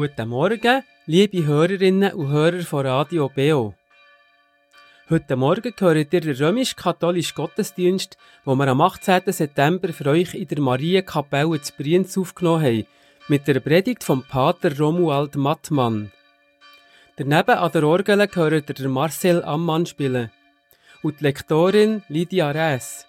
Guten 0.00 0.30
Morgen, 0.30 0.82
liebe 1.04 1.44
Hörerinnen 1.44 2.14
und 2.14 2.30
Hörer 2.30 2.62
von 2.62 2.86
Radio 2.86 3.28
Beo. 3.28 3.74
Heute 5.10 5.36
Morgen 5.36 5.74
gehört 5.76 6.14
ihr 6.14 6.22
den 6.22 6.36
römisch-katholischen 6.36 7.34
Gottesdienst, 7.34 8.16
den 8.46 8.56
wir 8.56 8.68
am 8.68 8.80
18. 8.80 9.20
September 9.26 9.92
für 9.92 10.06
euch 10.06 10.32
in 10.32 10.48
der 10.48 10.62
Marienkapelle 10.62 11.60
zu 11.60 11.74
Brienz 11.76 12.16
aufgenommen 12.16 12.64
haben, 12.64 12.86
mit 13.28 13.46
der 13.46 13.60
Predigt 13.60 14.02
vom 14.02 14.22
Pater 14.22 14.74
Romuald 14.78 15.36
Mattmann. 15.36 16.10
Daneben 17.16 17.58
an 17.58 17.70
der 17.70 17.84
Orgel 17.84 18.26
gehört 18.26 18.80
ihr 18.80 18.88
Marcel 18.88 19.44
Ammann 19.44 19.84
spielen 19.84 20.30
und 21.02 21.20
die 21.20 21.24
Lektorin 21.24 22.02
Lydia 22.08 22.50
Räs. 22.52 23.06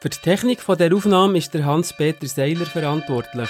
Für 0.00 0.10
die 0.10 0.18
Technik 0.18 0.58
der 0.66 0.94
Aufnahme 0.94 1.38
ist 1.38 1.54
der 1.54 1.64
Hans-Peter 1.64 2.26
Seiler 2.26 2.66
verantwortlich. 2.66 3.48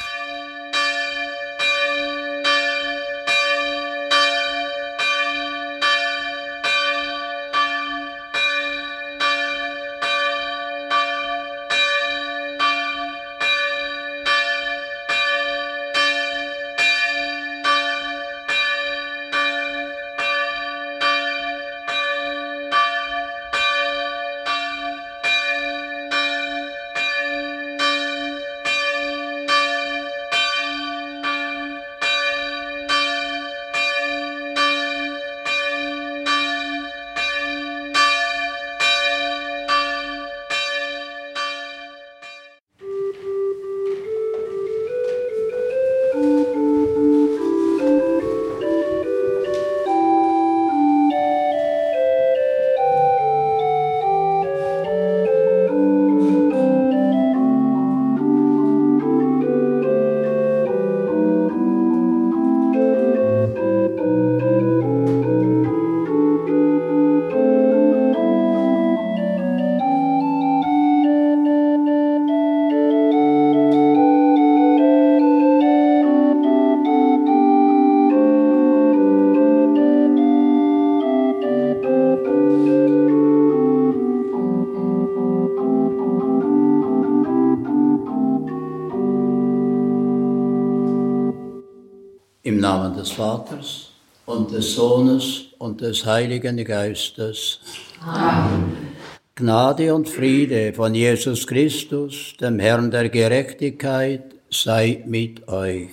Des 92.68 93.10
Vaters 93.12 93.90
und 94.26 94.52
des 94.52 94.74
Sohnes 94.74 95.46
und 95.58 95.80
des 95.80 96.04
Heiligen 96.04 96.62
Geistes. 96.64 97.60
Amen. 98.04 98.88
Gnade 99.34 99.94
und 99.94 100.08
Friede 100.08 100.74
von 100.74 100.94
Jesus 100.94 101.46
Christus, 101.46 102.34
dem 102.38 102.58
Herrn 102.58 102.90
der 102.90 103.08
Gerechtigkeit, 103.08 104.24
sei 104.50 105.02
mit 105.06 105.48
euch. 105.48 105.88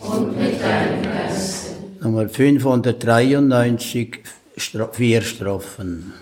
Und 0.00 0.36
mit 0.36 0.60
deinem 0.60 1.02
Geist. 1.02 1.76
Nummer 2.02 2.28
593, 2.28 4.18
vier 4.92 5.22
Strophen. 5.22 6.12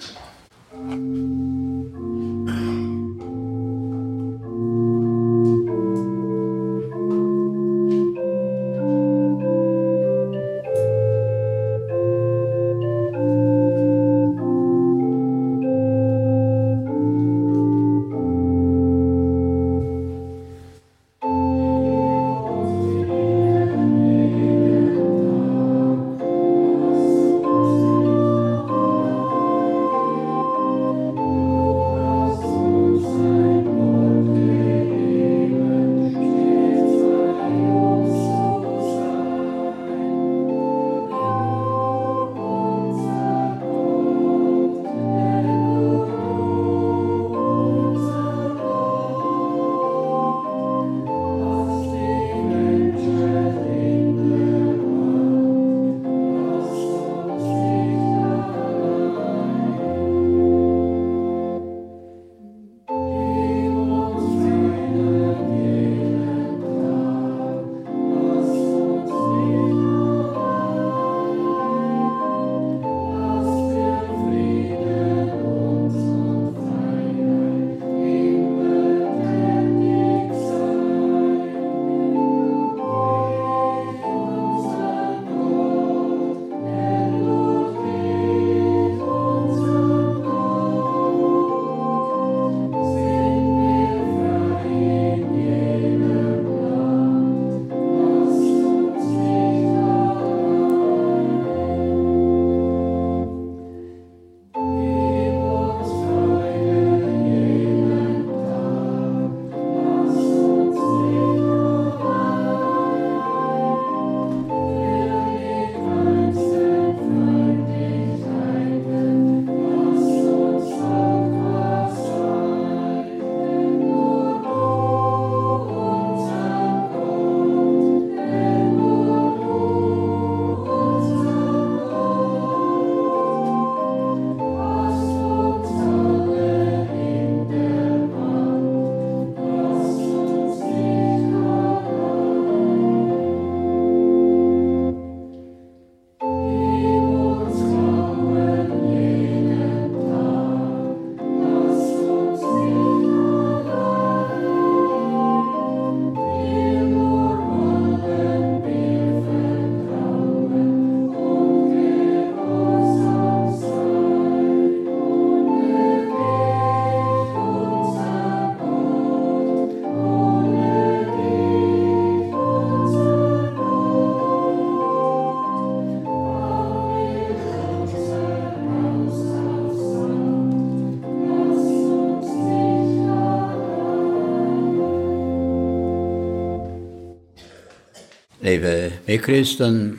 Liebe 188.57 188.91
Mitchristen, 189.07 189.99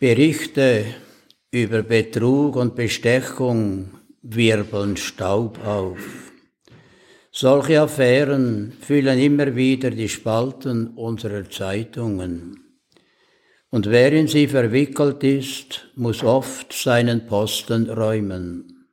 Berichte 0.00 0.86
über 1.52 1.84
Betrug 1.84 2.56
und 2.56 2.74
Bestechung 2.74 3.92
wirbeln 4.22 4.96
Staub 4.96 5.64
auf. 5.64 6.32
Solche 7.30 7.80
Affären 7.80 8.72
füllen 8.80 9.20
immer 9.20 9.54
wieder 9.54 9.90
die 9.90 10.08
Spalten 10.08 10.88
unserer 10.96 11.48
Zeitungen. 11.48 12.80
Und 13.70 13.88
wer 13.88 14.12
in 14.12 14.26
sie 14.26 14.48
verwickelt 14.48 15.22
ist, 15.22 15.90
muss 15.94 16.24
oft 16.24 16.72
seinen 16.72 17.28
Posten 17.28 17.88
räumen. 17.88 18.88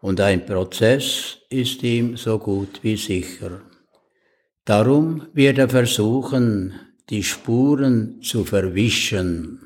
Und 0.00 0.20
ein 0.20 0.44
Prozess 0.44 1.38
ist 1.48 1.84
ihm 1.84 2.16
so 2.16 2.40
gut 2.40 2.80
wie 2.82 2.96
sicher. 2.96 3.60
Darum 4.64 5.28
wird 5.32 5.58
er 5.58 5.68
versuchen, 5.68 6.74
die 7.10 7.22
Spuren 7.22 8.20
zu 8.22 8.44
verwischen. 8.44 9.62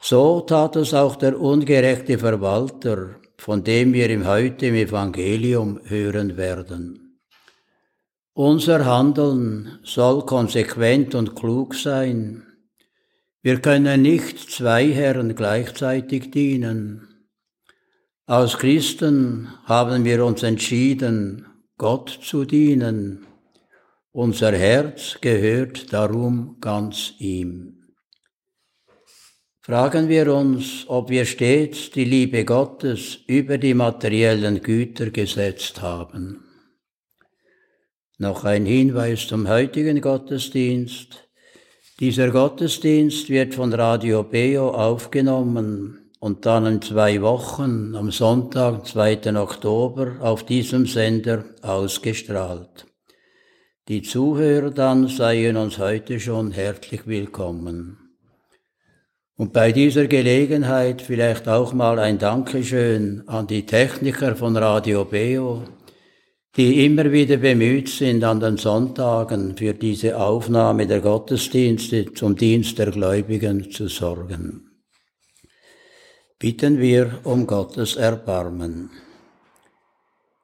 So 0.00 0.40
tat 0.40 0.76
es 0.76 0.94
auch 0.94 1.16
der 1.16 1.38
ungerechte 1.40 2.18
Verwalter, 2.18 3.16
von 3.36 3.64
dem 3.64 3.92
wir 3.92 4.08
im 4.10 4.26
heute 4.26 4.66
im 4.66 4.74
Evangelium 4.74 5.80
hören 5.84 6.36
werden. 6.36 7.20
Unser 8.32 8.84
Handeln 8.84 9.80
soll 9.82 10.24
konsequent 10.24 11.14
und 11.14 11.34
klug 11.34 11.74
sein. 11.74 12.44
Wir 13.42 13.60
können 13.60 14.02
nicht 14.02 14.38
zwei 14.50 14.92
Herren 14.92 15.34
gleichzeitig 15.34 16.30
dienen. 16.30 17.08
Als 18.26 18.58
Christen 18.58 19.48
haben 19.64 20.04
wir 20.04 20.24
uns 20.24 20.42
entschieden, 20.42 21.46
Gott 21.78 22.18
zu 22.22 22.44
dienen. 22.44 23.27
Unser 24.18 24.50
Herz 24.50 25.16
gehört 25.20 25.92
darum 25.92 26.56
ganz 26.60 27.12
ihm. 27.20 27.84
Fragen 29.60 30.08
wir 30.08 30.34
uns, 30.34 30.86
ob 30.88 31.08
wir 31.08 31.24
stets 31.24 31.92
die 31.92 32.02
Liebe 32.04 32.44
Gottes 32.44 33.20
über 33.28 33.58
die 33.58 33.74
materiellen 33.74 34.60
Güter 34.60 35.10
gesetzt 35.10 35.82
haben. 35.82 36.42
Noch 38.18 38.42
ein 38.42 38.66
Hinweis 38.66 39.28
zum 39.28 39.46
heutigen 39.46 40.00
Gottesdienst. 40.00 41.28
Dieser 42.00 42.30
Gottesdienst 42.30 43.30
wird 43.30 43.54
von 43.54 43.72
Radio 43.72 44.24
Beo 44.24 44.70
aufgenommen 44.70 46.10
und 46.18 46.44
dann 46.44 46.66
in 46.66 46.82
zwei 46.82 47.22
Wochen 47.22 47.94
am 47.94 48.10
Sonntag, 48.10 48.84
2. 48.84 49.40
Oktober, 49.40 50.16
auf 50.18 50.44
diesem 50.44 50.86
Sender 50.86 51.44
ausgestrahlt. 51.62 52.88
Die 53.88 54.02
Zuhörer 54.02 54.70
dann 54.70 55.08
seien 55.08 55.56
uns 55.56 55.78
heute 55.78 56.20
schon 56.20 56.52
herzlich 56.52 57.06
willkommen. 57.06 57.96
Und 59.34 59.54
bei 59.54 59.72
dieser 59.72 60.06
Gelegenheit 60.06 61.00
vielleicht 61.00 61.48
auch 61.48 61.72
mal 61.72 61.98
ein 61.98 62.18
Dankeschön 62.18 63.26
an 63.26 63.46
die 63.46 63.64
Techniker 63.64 64.36
von 64.36 64.58
Radio 64.58 65.06
Beo, 65.06 65.62
die 66.54 66.84
immer 66.84 67.10
wieder 67.12 67.38
bemüht 67.38 67.88
sind, 67.88 68.24
an 68.24 68.40
den 68.40 68.58
Sonntagen 68.58 69.56
für 69.56 69.72
diese 69.72 70.18
Aufnahme 70.18 70.86
der 70.86 71.00
Gottesdienste 71.00 72.12
zum 72.12 72.36
Dienst 72.36 72.78
der 72.78 72.90
Gläubigen 72.90 73.70
zu 73.70 73.88
sorgen. 73.88 74.70
Bitten 76.38 76.78
wir 76.78 77.20
um 77.24 77.46
Gottes 77.46 77.96
Erbarmen. 77.96 78.90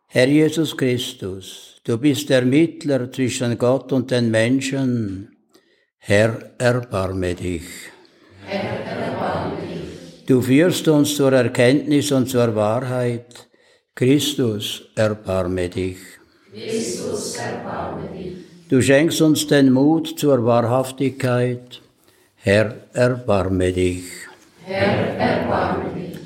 Herr 0.06 0.28
Jesus 0.28 0.74
Christus, 0.74 1.73
du 1.84 1.98
bist 1.98 2.28
der 2.30 2.42
Mittler 2.42 3.10
zwischen 3.12 3.56
Gott 3.58 3.92
und 3.92 4.10
den 4.10 4.30
Menschen. 4.30 5.36
Herr, 5.98 6.52
erbarme 6.58 7.34
dich. 7.34 7.64
Du 10.26 10.40
führst 10.40 10.88
uns 10.88 11.16
zur 11.16 11.32
Erkenntnis 11.32 12.10
und 12.10 12.28
zur 12.28 12.54
Wahrheit. 12.54 13.48
Christus, 13.94 14.90
erbarme 14.94 15.68
dich. 15.68 15.98
Christus, 16.52 17.36
erbarme 17.36 18.08
dich. 18.08 18.36
Du 18.68 18.80
schenkst 18.80 19.20
uns 19.20 19.46
den 19.46 19.70
Mut 19.70 20.18
zur 20.18 20.44
Wahrhaftigkeit. 20.44 21.82
Herr, 22.36 22.74
erbarme 22.94 23.72
dich. 23.72 24.04
Herr, 24.64 25.16
erbarme 25.18 25.90
dich. 25.94 26.18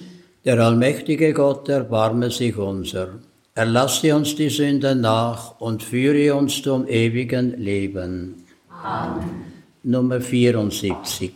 Der 0.45 0.61
allmächtige 0.61 1.33
Gott 1.33 1.69
erbarme 1.69 2.31
sich 2.31 2.57
unser. 2.57 3.19
Erlasse 3.59 4.15
uns 4.15 4.37
die 4.37 4.51
Sünden 4.51 5.01
nach 5.01 5.59
und 5.59 5.83
führe 5.83 6.33
uns 6.37 6.63
zum 6.63 6.87
ewigen 6.87 7.59
Leben. 7.59 8.45
Amen. 8.71 9.53
Nummer 9.83 10.21
74. 10.21 11.33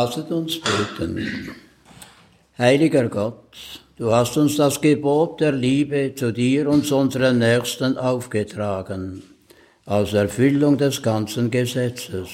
Lasset 0.00 0.30
uns 0.30 0.58
beten. 0.58 1.50
Heiliger 2.56 3.10
Gott, 3.10 3.54
du 3.98 4.10
hast 4.10 4.38
uns 4.38 4.56
das 4.56 4.80
Gebot 4.80 5.42
der 5.42 5.52
Liebe 5.52 6.14
zu 6.14 6.32
dir 6.32 6.70
und 6.70 6.86
zu 6.86 6.96
unseren 6.96 7.38
Nächsten 7.38 7.98
aufgetragen, 7.98 9.22
als 9.84 10.14
Erfüllung 10.14 10.78
des 10.78 11.02
ganzen 11.02 11.50
Gesetzes. 11.50 12.30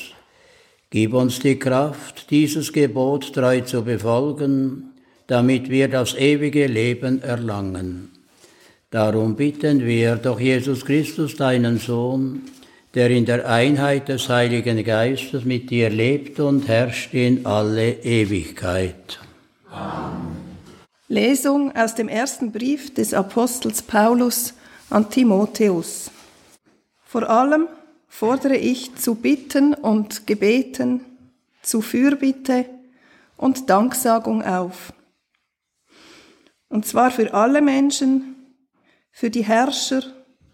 Gib 0.91 1.13
uns 1.13 1.41
die 1.41 1.59
Kraft, 1.59 2.31
dieses 2.31 2.73
Gebot 2.73 3.33
treu 3.35 3.63
zu 3.63 3.83
befolgen, 3.83 4.93
damit 5.27 5.69
wir 5.69 5.89
das 5.89 6.15
ewige 6.15 6.69
Leben 6.69 7.21
erlangen. 7.21 8.13
Darum 8.91 9.35
bitten 9.35 9.85
wir 9.85 10.15
durch 10.15 10.41
Jesus 10.41 10.85
Christus, 10.85 11.35
deinen 11.35 11.79
Sohn, 11.79 12.43
der 12.97 13.11
in 13.11 13.27
der 13.27 13.47
Einheit 13.47 14.09
des 14.09 14.31
Heiligen 14.31 14.83
Geistes 14.83 15.45
mit 15.45 15.69
dir 15.69 15.91
lebt 15.91 16.41
und 16.41 16.67
herrscht 16.67 17.13
in 17.13 17.45
alle 17.45 17.93
Ewigkeit. 17.93 19.21
Lesung 21.07 21.77
aus 21.77 21.95
dem 21.95 22.09
ersten 22.09 22.53
Brief 22.53 22.95
des 22.95 23.13
Apostels 23.13 23.83
Paulus 23.83 24.55
an 24.89 25.11
Timotheus. 25.11 26.11
Vor 27.05 27.29
allem 27.29 27.69
fordere 28.09 28.57
ich 28.57 28.95
zu 28.95 29.15
Bitten 29.15 29.75
und 29.75 30.27
Gebeten, 30.27 31.05
zu 31.61 31.83
Fürbitte 31.83 32.65
und 33.37 33.69
Danksagung 33.69 34.43
auf. 34.43 34.95
Und 36.71 36.87
zwar 36.87 37.11
für 37.11 37.35
alle 37.35 37.61
Menschen, 37.61 38.37
für 39.11 39.29
die 39.29 39.45
Herrscher 39.45 40.03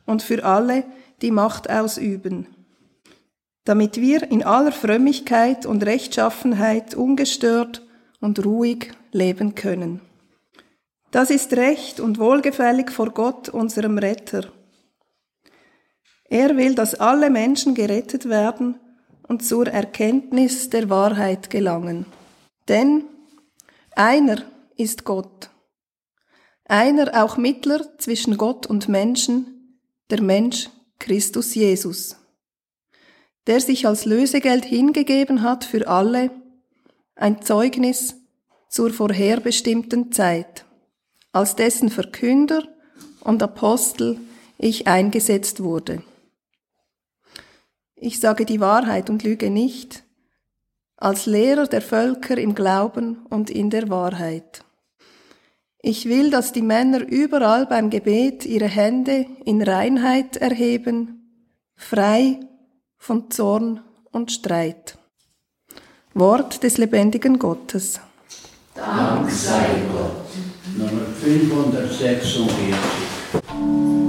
und 0.07 0.25
für 0.25 0.45
alle, 0.45 0.83
die 0.83 1.01
Macht 1.31 1.71
ausüben, 1.71 2.47
damit 3.64 4.00
wir 4.00 4.31
in 4.31 4.43
aller 4.43 4.73
Frömmigkeit 4.73 5.67
und 5.67 5.85
Rechtschaffenheit 5.85 6.95
ungestört 6.95 7.87
und 8.21 8.45
ruhig 8.45 8.93
leben 9.12 9.55
können. 9.55 10.00
Das 11.11 11.31
ist 11.31 11.52
recht 11.52 12.00
und 12.00 12.19
wohlgefällig 12.19 12.91
vor 12.91 13.11
Gott, 13.11 13.49
unserem 13.50 13.99
Retter. 13.99 14.50
Er 16.25 16.57
will, 16.57 16.75
dass 16.75 16.95
alle 16.95 17.29
Menschen 17.29 17.75
gerettet 17.75 18.29
werden 18.29 18.81
und 19.29 19.45
zur 19.45 19.67
Erkenntnis 19.67 20.71
der 20.71 20.88
Wahrheit 20.88 21.50
gelangen. 21.50 22.07
Denn 22.69 23.05
einer 23.95 24.43
ist 24.76 25.05
Gott, 25.05 25.50
einer 26.64 27.23
auch 27.23 27.37
Mittler 27.37 27.99
zwischen 27.99 28.38
Gott 28.38 28.67
und 28.67 28.88
Menschen, 28.88 29.79
der 30.09 30.23
Mensch 30.23 30.71
Christus 30.99 31.55
Jesus, 31.55 32.17
der 33.47 33.61
sich 33.61 33.87
als 33.87 34.05
Lösegeld 34.05 34.65
hingegeben 34.65 35.43
hat 35.43 35.65
für 35.65 35.89
alle, 35.89 36.31
ein 37.15 37.43
Zeugnis 37.43 38.17
zur 38.69 38.93
vorherbestimmten 38.93 40.13
Zeit, 40.13 40.65
als 41.33 41.57
dessen 41.57 41.91
Verkünder 41.91 42.67
und 43.21 43.43
Apostel 43.43 44.19
ich 44.59 44.87
eingesetzt 44.87 45.63
wurde. 45.63 46.03
Ich 47.97 48.19
sage 48.19 48.47
die 48.47 48.61
Wahrheit 48.61 49.11
und 49.11 49.23
lüge 49.23 49.51
nicht, 49.51 50.05
als 50.97 51.27
Lehrer 51.27 51.67
der 51.67 51.83
Völker 51.83 52.39
im 52.39 52.55
Glauben 52.55 53.27
und 53.27 53.51
in 53.51 53.71
der 53.71 53.89
Wahrheit. 53.89 54.65
Ich 55.85 56.09
will, 56.09 56.31
dass 56.31 56.53
die 56.53 56.62
Männer 56.62 57.01
überall 57.01 57.67
beim 57.67 57.91
Gebet 57.91 58.47
ihre 58.47 58.69
Hände 58.69 59.27
in 59.45 59.61
Reinheit 59.61 60.37
erheben, 60.37 61.43
frei 61.75 62.39
von 62.99 63.33
Zorn 63.33 63.81
und 64.12 64.31
Streit. 64.31 64.97
Wort 66.15 66.62
des 66.62 66.79
lebendigen 66.79 67.37
Gottes. 67.37 67.99
Dank 68.77 69.29
sei 69.29 69.83
Gott. 69.93 70.29
Nummer 70.77 71.05
546. 71.21 74.01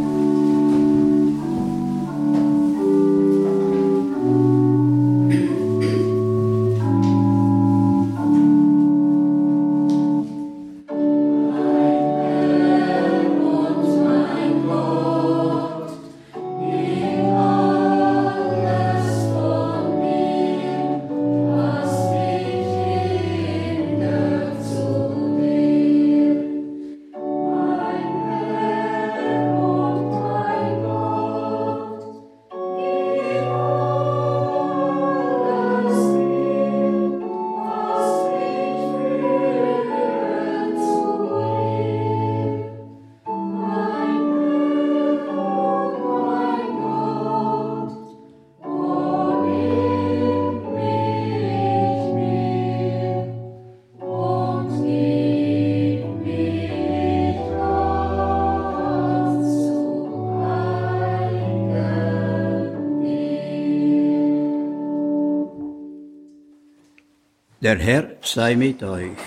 Der 67.64 67.80
Herr 67.80 68.18
sei 68.22 68.58
mit 68.58 68.84
euch. 68.84 69.24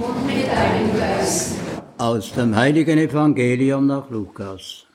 Und 0.00 0.26
mit 0.26 0.48
deinem 0.48 0.96
Geist. 0.98 1.54
Aus 1.98 2.32
dem 2.32 2.56
heiligen 2.56 2.98
Evangelium 2.98 3.86
nach 3.86 4.10
Lukas. 4.10 4.86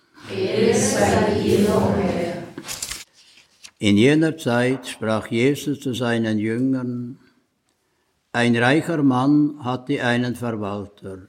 In 3.79 3.95
jener 3.95 4.38
Zeit 4.38 4.89
sprach 4.89 5.27
Jesus 5.27 5.79
zu 5.79 5.93
seinen 5.93 6.38
Jüngern, 6.38 7.17
ein 8.33 8.57
reicher 8.57 9.01
Mann 9.03 9.63
hatte 9.63 10.03
einen 10.03 10.36
Verwalter. 10.36 11.19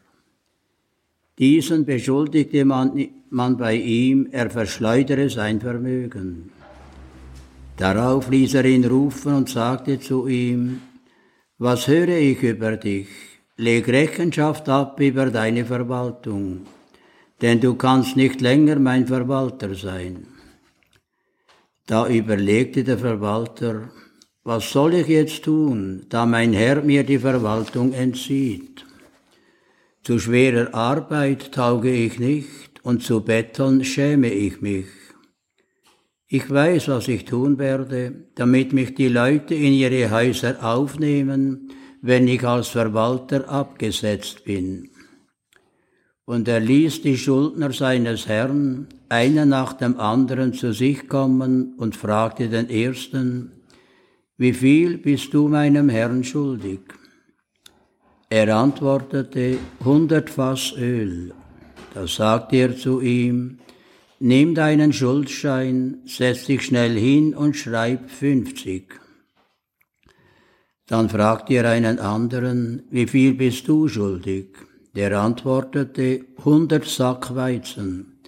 Diesen 1.38 1.84
beschuldigte 1.84 2.64
man, 2.64 3.08
man 3.30 3.56
bei 3.56 3.76
ihm, 3.76 4.28
er 4.32 4.50
verschleudere 4.50 5.30
sein 5.30 5.60
Vermögen. 5.60 6.50
Darauf 7.76 8.28
ließ 8.28 8.54
er 8.54 8.64
ihn 8.64 8.84
rufen 8.84 9.32
und 9.34 9.48
sagte 9.48 10.00
zu 10.00 10.26
ihm, 10.26 10.80
was 11.62 11.86
höre 11.86 12.08
ich 12.08 12.42
über 12.42 12.76
dich? 12.76 13.06
Leg 13.56 13.86
Rechenschaft 13.86 14.68
ab 14.68 14.98
über 14.98 15.26
deine 15.26 15.64
Verwaltung, 15.64 16.66
denn 17.40 17.60
du 17.60 17.74
kannst 17.76 18.16
nicht 18.16 18.40
länger 18.40 18.80
mein 18.80 19.06
Verwalter 19.06 19.72
sein. 19.76 20.26
Da 21.86 22.08
überlegte 22.08 22.82
der 22.82 22.98
Verwalter, 22.98 23.90
was 24.42 24.72
soll 24.72 24.94
ich 24.94 25.06
jetzt 25.06 25.44
tun, 25.44 26.06
da 26.08 26.26
mein 26.26 26.52
Herr 26.52 26.82
mir 26.82 27.04
die 27.04 27.20
Verwaltung 27.20 27.92
entzieht? 27.92 28.84
Zu 30.02 30.18
schwerer 30.18 30.74
Arbeit 30.74 31.52
tauge 31.52 31.92
ich 31.92 32.18
nicht 32.18 32.80
und 32.82 33.04
zu 33.04 33.20
betteln 33.20 33.84
schäme 33.84 34.32
ich 34.32 34.60
mich. 34.60 35.01
Ich 36.34 36.48
weiß, 36.48 36.88
was 36.88 37.08
ich 37.08 37.26
tun 37.26 37.58
werde, 37.58 38.14
damit 38.36 38.72
mich 38.72 38.94
die 38.94 39.08
Leute 39.08 39.54
in 39.54 39.74
ihre 39.74 40.10
Häuser 40.10 40.64
aufnehmen, 40.64 41.68
wenn 42.00 42.26
ich 42.26 42.42
als 42.42 42.68
Verwalter 42.68 43.50
abgesetzt 43.50 44.46
bin. 44.46 44.88
Und 46.24 46.48
er 46.48 46.60
ließ 46.60 47.02
die 47.02 47.18
Schuldner 47.18 47.70
seines 47.74 48.28
Herrn, 48.28 48.86
einer 49.10 49.44
nach 49.44 49.74
dem 49.74 50.00
anderen, 50.00 50.54
zu 50.54 50.72
sich 50.72 51.06
kommen 51.06 51.74
und 51.76 51.96
fragte 51.96 52.48
den 52.48 52.70
ersten, 52.70 53.52
wie 54.38 54.54
viel 54.54 54.96
bist 54.96 55.34
du 55.34 55.48
meinem 55.48 55.90
Herrn 55.90 56.24
schuldig? 56.24 56.80
Er 58.30 58.56
antwortete, 58.56 59.58
hundert 59.84 60.30
Fass 60.30 60.72
Öl. 60.78 61.34
Da 61.92 62.06
sagte 62.06 62.56
er 62.56 62.74
zu 62.74 63.02
ihm, 63.02 63.58
Nimm 64.24 64.54
deinen 64.54 64.92
Schuldschein, 64.92 66.02
setz 66.04 66.44
dich 66.44 66.62
schnell 66.62 66.96
hin 66.96 67.34
und 67.34 67.56
schreib 67.56 68.08
50. 68.08 68.94
Dann 70.86 71.08
fragte 71.08 71.54
er 71.54 71.68
einen 71.68 71.98
anderen, 71.98 72.84
wie 72.88 73.08
viel 73.08 73.34
bist 73.34 73.66
du 73.66 73.88
schuldig? 73.88 74.58
Der 74.94 75.20
antwortete, 75.20 76.24
100 76.38 76.84
Sack 76.84 77.34
Weizen. 77.34 78.20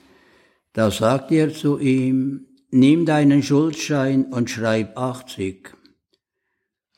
Da 0.73 0.91
sagte 0.91 1.37
er 1.37 1.55
zu 1.55 1.79
ihm, 1.79 2.49
nimm 2.73 3.07
deinen 3.07 3.45
Schuldschein 3.45 4.25
und 4.33 4.51
schreib 4.51 4.99
80. 4.99 5.75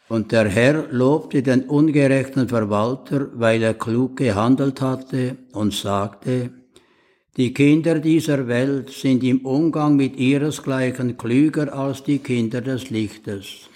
Und 0.09 0.33
der 0.33 0.49
Herr 0.49 0.87
lobte 0.91 1.43
den 1.43 1.65
ungerechten 1.65 2.49
Verwalter, 2.49 3.29
weil 3.35 3.62
er 3.62 3.75
klug 3.75 4.17
gehandelt 4.17 4.81
hatte, 4.81 5.37
und 5.53 5.75
sagte, 5.75 6.50
die 7.37 7.52
Kinder 7.52 7.99
dieser 7.99 8.49
Welt 8.49 8.90
sind 8.90 9.23
im 9.23 9.45
Umgang 9.45 9.97
mit 9.97 10.16
ihresgleichen 10.16 11.19
klüger 11.19 11.73
als 11.75 12.02
die 12.02 12.19
Kinder 12.19 12.62
des 12.62 12.88
Lichtes. 12.88 13.69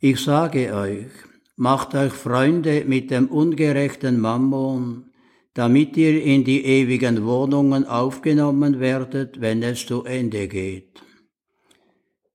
Ich 0.00 0.20
sage 0.20 0.74
euch, 0.74 1.12
macht 1.56 1.94
euch 1.94 2.12
Freunde 2.12 2.84
mit 2.86 3.10
dem 3.10 3.28
ungerechten 3.28 4.18
Mammon, 4.18 5.12
damit 5.52 5.96
ihr 5.98 6.22
in 6.22 6.44
die 6.44 6.64
ewigen 6.64 7.26
Wohnungen 7.26 7.84
aufgenommen 7.84 8.80
werdet, 8.80 9.40
wenn 9.42 9.62
es 9.62 9.86
zu 9.86 10.04
Ende 10.04 10.48
geht. 10.48 11.02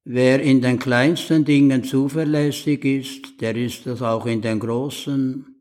Wer 0.06 0.40
in 0.42 0.62
den 0.62 0.78
kleinsten 0.78 1.44
Dingen 1.44 1.84
zuverlässig 1.84 2.86
ist, 2.86 3.42
der 3.42 3.56
ist 3.56 3.88
es 3.88 4.02
auch 4.04 4.28
in 4.28 4.42
den 4.42 4.60
großen, 4.60 5.57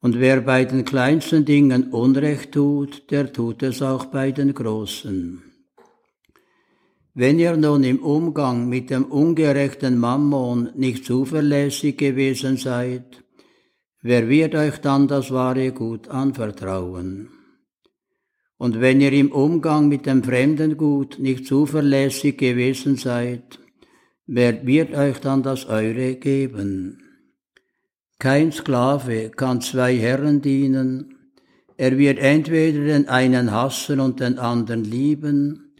und 0.00 0.18
wer 0.18 0.40
bei 0.40 0.64
den 0.64 0.84
kleinsten 0.84 1.44
Dingen 1.44 1.92
Unrecht 1.92 2.52
tut, 2.52 3.10
der 3.10 3.32
tut 3.32 3.62
es 3.62 3.82
auch 3.82 4.06
bei 4.06 4.32
den 4.32 4.54
großen. 4.54 5.42
Wenn 7.12 7.38
ihr 7.38 7.56
nun 7.56 7.84
im 7.84 7.98
Umgang 7.98 8.68
mit 8.68 8.88
dem 8.88 9.04
ungerechten 9.04 9.98
Mammon 9.98 10.70
nicht 10.74 11.04
zuverlässig 11.04 11.98
gewesen 11.98 12.56
seid, 12.56 13.24
wer 14.00 14.28
wird 14.28 14.54
euch 14.54 14.78
dann 14.78 15.08
das 15.08 15.30
wahre 15.30 15.72
Gut 15.72 16.08
anvertrauen? 16.08 17.28
Und 18.56 18.80
wenn 18.80 19.00
ihr 19.00 19.12
im 19.12 19.32
Umgang 19.32 19.88
mit 19.88 20.06
dem 20.06 20.22
fremden 20.22 20.76
Gut 20.76 21.18
nicht 21.18 21.46
zuverlässig 21.46 22.38
gewesen 22.38 22.96
seid, 22.96 23.58
wer 24.26 24.66
wird 24.66 24.94
euch 24.94 25.18
dann 25.18 25.42
das 25.42 25.66
eure 25.66 26.14
geben? 26.14 27.09
Kein 28.20 28.52
Sklave 28.52 29.30
kann 29.30 29.62
zwei 29.62 29.96
Herren 29.96 30.42
dienen, 30.42 31.16
er 31.78 31.96
wird 31.96 32.18
entweder 32.18 32.84
den 32.84 33.08
einen 33.08 33.50
hassen 33.50 33.98
und 33.98 34.20
den 34.20 34.38
anderen 34.38 34.84
lieben, 34.84 35.72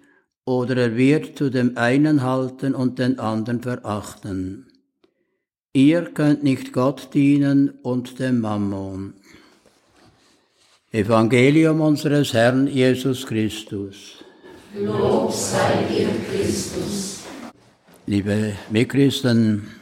oder 0.46 0.74
er 0.78 0.96
wird 0.96 1.36
zu 1.36 1.50
dem 1.50 1.76
einen 1.76 2.22
halten 2.22 2.74
und 2.74 2.98
den 2.98 3.18
anderen 3.18 3.60
verachten. 3.60 4.72
Ihr 5.74 6.04
könnt 6.14 6.42
nicht 6.42 6.72
Gott 6.72 7.10
dienen 7.12 7.74
und 7.82 8.18
dem 8.18 8.40
Mammon. 8.40 9.12
Evangelium 10.92 11.82
unseres 11.82 12.32
Herrn 12.32 12.66
Jesus 12.66 13.26
Christus. 13.26 14.24
Lob 14.74 15.30
sei 15.30 15.84
dir, 15.90 16.08
Christus. 16.32 17.20
Liebe 18.06 18.54
Mitchristen, 18.70 19.79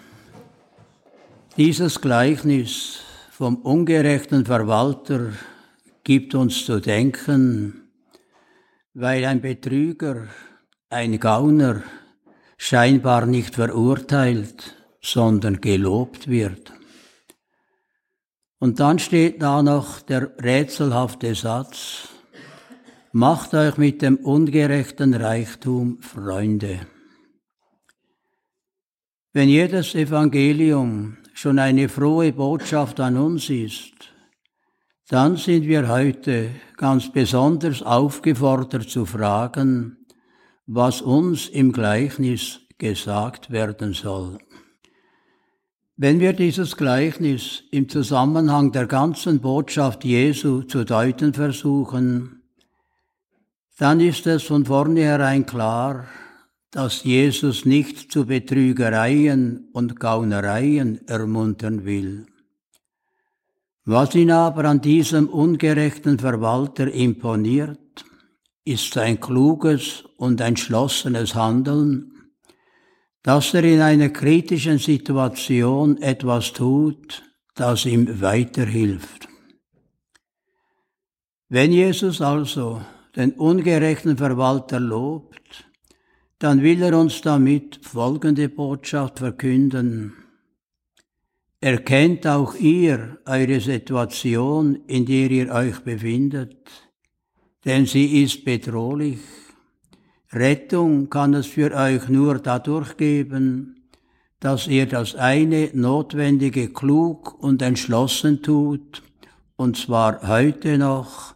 dieses 1.58 2.00
Gleichnis 2.00 3.00
vom 3.32 3.56
ungerechten 3.56 4.46
Verwalter 4.46 5.32
gibt 6.04 6.36
uns 6.36 6.64
zu 6.64 6.78
denken, 6.78 7.90
weil 8.94 9.24
ein 9.24 9.40
Betrüger, 9.40 10.28
ein 10.88 11.18
Gauner 11.18 11.82
scheinbar 12.56 13.26
nicht 13.26 13.56
verurteilt, 13.56 14.76
sondern 15.02 15.60
gelobt 15.60 16.28
wird. 16.28 16.72
Und 18.60 18.78
dann 18.78 19.00
steht 19.00 19.42
da 19.42 19.60
noch 19.60 20.00
der 20.00 20.30
rätselhafte 20.40 21.34
Satz, 21.34 22.08
macht 23.10 23.54
euch 23.54 23.76
mit 23.76 24.02
dem 24.02 24.16
ungerechten 24.18 25.12
Reichtum 25.12 26.00
Freunde. 26.02 26.86
Wenn 29.32 29.48
jedes 29.48 29.96
Evangelium 29.96 31.17
schon 31.40 31.60
eine 31.60 31.88
frohe 31.88 32.32
Botschaft 32.32 32.98
an 32.98 33.16
uns 33.16 33.48
ist, 33.48 33.92
dann 35.06 35.36
sind 35.36 35.68
wir 35.68 35.86
heute 35.86 36.50
ganz 36.76 37.12
besonders 37.12 37.80
aufgefordert 37.80 38.90
zu 38.90 39.06
fragen, 39.06 39.98
was 40.66 41.00
uns 41.00 41.48
im 41.48 41.70
Gleichnis 41.70 42.58
gesagt 42.76 43.52
werden 43.52 43.92
soll. 43.92 44.38
Wenn 45.96 46.18
wir 46.18 46.32
dieses 46.32 46.76
Gleichnis 46.76 47.62
im 47.70 47.88
Zusammenhang 47.88 48.72
der 48.72 48.88
ganzen 48.88 49.38
Botschaft 49.40 50.04
Jesu 50.04 50.62
zu 50.62 50.82
deuten 50.82 51.34
versuchen, 51.34 52.42
dann 53.78 54.00
ist 54.00 54.26
es 54.26 54.42
von 54.42 54.64
vornherein 54.66 55.46
klar, 55.46 56.08
dass 56.70 57.04
Jesus 57.04 57.64
nicht 57.64 58.12
zu 58.12 58.26
Betrügereien 58.26 59.68
und 59.72 59.98
Gaunereien 59.98 61.06
ermuntern 61.08 61.84
will. 61.84 62.26
Was 63.84 64.14
ihn 64.14 64.30
aber 64.30 64.66
an 64.66 64.82
diesem 64.82 65.28
ungerechten 65.28 66.18
Verwalter 66.18 66.92
imponiert, 66.92 68.04
ist 68.64 68.92
sein 68.92 69.18
kluges 69.18 70.04
und 70.18 70.42
entschlossenes 70.42 71.34
Handeln, 71.34 72.12
dass 73.22 73.54
er 73.54 73.64
in 73.64 73.80
einer 73.80 74.10
kritischen 74.10 74.78
Situation 74.78 75.96
etwas 76.02 76.52
tut, 76.52 77.22
das 77.54 77.86
ihm 77.86 78.20
weiterhilft. 78.20 79.26
Wenn 81.48 81.72
Jesus 81.72 82.20
also 82.20 82.82
den 83.16 83.32
ungerechten 83.32 84.18
Verwalter 84.18 84.78
lobt, 84.78 85.67
dann 86.38 86.62
will 86.62 86.82
er 86.82 86.96
uns 86.96 87.20
damit 87.20 87.80
folgende 87.82 88.48
Botschaft 88.48 89.18
verkünden. 89.18 90.14
Erkennt 91.60 92.26
auch 92.26 92.54
ihr 92.54 93.18
eure 93.26 93.58
Situation, 93.58 94.76
in 94.86 95.06
der 95.06 95.30
ihr 95.30 95.52
euch 95.52 95.80
befindet, 95.80 96.70
denn 97.64 97.86
sie 97.86 98.22
ist 98.22 98.44
bedrohlich. 98.44 99.18
Rettung 100.32 101.10
kann 101.10 101.34
es 101.34 101.46
für 101.46 101.74
euch 101.74 102.08
nur 102.08 102.38
dadurch 102.38 102.96
geben, 102.96 103.90
dass 104.38 104.68
ihr 104.68 104.86
das 104.86 105.16
eine 105.16 105.70
Notwendige 105.72 106.68
klug 106.68 107.42
und 107.42 107.60
entschlossen 107.60 108.42
tut, 108.42 109.02
und 109.56 109.76
zwar 109.76 110.28
heute 110.28 110.78
noch, 110.78 111.34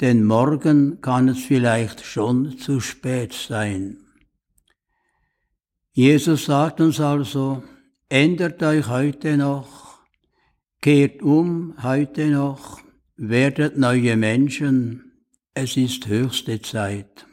denn 0.00 0.24
morgen 0.24 1.00
kann 1.00 1.28
es 1.28 1.38
vielleicht 1.38 2.04
schon 2.04 2.58
zu 2.58 2.80
spät 2.80 3.32
sein. 3.32 3.99
Jesus 5.92 6.44
sagt 6.44 6.80
uns 6.80 7.00
also, 7.00 7.64
ändert 8.08 8.62
euch 8.62 8.86
heute 8.86 9.36
noch, 9.36 9.98
kehrt 10.80 11.20
um 11.20 11.74
heute 11.82 12.28
noch, 12.28 12.80
werdet 13.16 13.76
neue 13.76 14.16
Menschen, 14.16 15.24
es 15.52 15.76
ist 15.76 16.06
höchste 16.06 16.62
Zeit. 16.62 17.26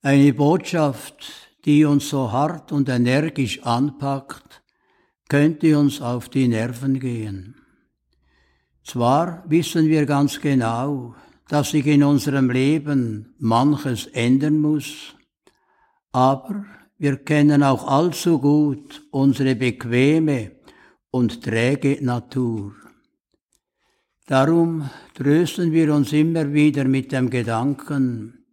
Eine 0.00 0.32
Botschaft, 0.32 1.30
die 1.66 1.84
uns 1.84 2.08
so 2.08 2.32
hart 2.32 2.72
und 2.72 2.88
energisch 2.88 3.62
anpackt, 3.62 4.62
könnte 5.28 5.78
uns 5.78 6.00
auf 6.00 6.30
die 6.30 6.48
Nerven 6.48 7.00
gehen. 7.00 7.56
Zwar 8.82 9.44
wissen 9.46 9.88
wir 9.88 10.06
ganz 10.06 10.40
genau, 10.40 11.16
dass 11.48 11.70
sich 11.72 11.86
in 11.86 12.02
unserem 12.02 12.48
Leben 12.48 13.34
manches 13.38 14.06
ändern 14.06 14.58
muss, 14.58 15.15
aber 16.16 16.64
wir 16.96 17.18
kennen 17.18 17.62
auch 17.62 17.86
allzu 17.86 18.38
gut 18.38 19.02
unsere 19.10 19.54
bequeme 19.54 20.52
und 21.10 21.44
träge 21.44 21.98
Natur. 22.00 22.72
Darum 24.24 24.88
trösten 25.12 25.72
wir 25.72 25.94
uns 25.94 26.14
immer 26.14 26.54
wieder 26.54 26.84
mit 26.84 27.12
dem 27.12 27.28
Gedanken, 27.28 28.46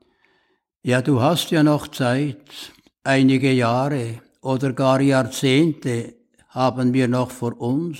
ja, 0.81 1.01
du 1.01 1.21
hast 1.21 1.51
ja 1.51 1.63
noch 1.63 1.87
Zeit, 1.87 2.73
einige 3.05 3.53
Jahre 3.53 4.19
oder 4.41 4.73
gar 4.73 4.99
Jahrzehnte 4.99 6.15
haben 6.49 6.91
wir 6.91 7.07
noch 7.07 7.31
vor 7.31 7.57
uns, 7.61 7.97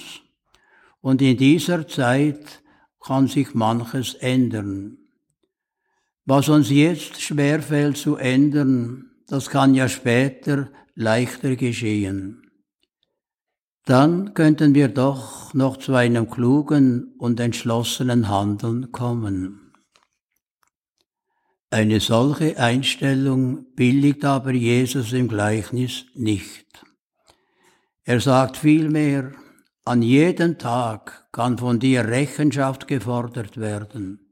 und 1.00 1.22
in 1.22 1.38
dieser 1.38 1.88
Zeit 1.88 2.62
kann 3.00 3.28
sich 3.28 3.54
manches 3.54 4.16
ändern. 4.16 4.98
Was 6.26 6.50
uns 6.50 6.70
jetzt 6.70 7.22
schwerfällt 7.22 7.96
zu 7.96 8.18
ändern, 8.18 9.13
das 9.28 9.50
kann 9.50 9.74
ja 9.74 9.90
später 9.90 10.70
leichter 10.96 11.56
geschehen. 11.56 12.52
Dann 13.86 14.34
könnten 14.34 14.76
wir 14.76 14.88
doch 14.88 15.54
noch 15.54 15.78
zu 15.78 15.94
einem 15.94 16.30
klugen 16.30 17.16
und 17.18 17.40
entschlossenen 17.40 18.30
Handeln 18.30 18.92
kommen. 18.92 19.74
Eine 21.70 22.00
solche 22.00 22.58
Einstellung 22.58 23.66
billigt 23.76 24.24
aber 24.24 24.52
Jesus 24.52 25.12
im 25.12 25.28
Gleichnis 25.28 26.06
nicht. 26.14 26.68
Er 28.04 28.20
sagt 28.20 28.58
vielmehr, 28.58 29.32
an 29.84 30.02
jedem 30.02 30.58
Tag 30.58 31.28
kann 31.32 31.58
von 31.58 31.80
dir 31.80 32.06
Rechenschaft 32.06 32.88
gefordert 32.88 33.58
werden. 33.58 34.32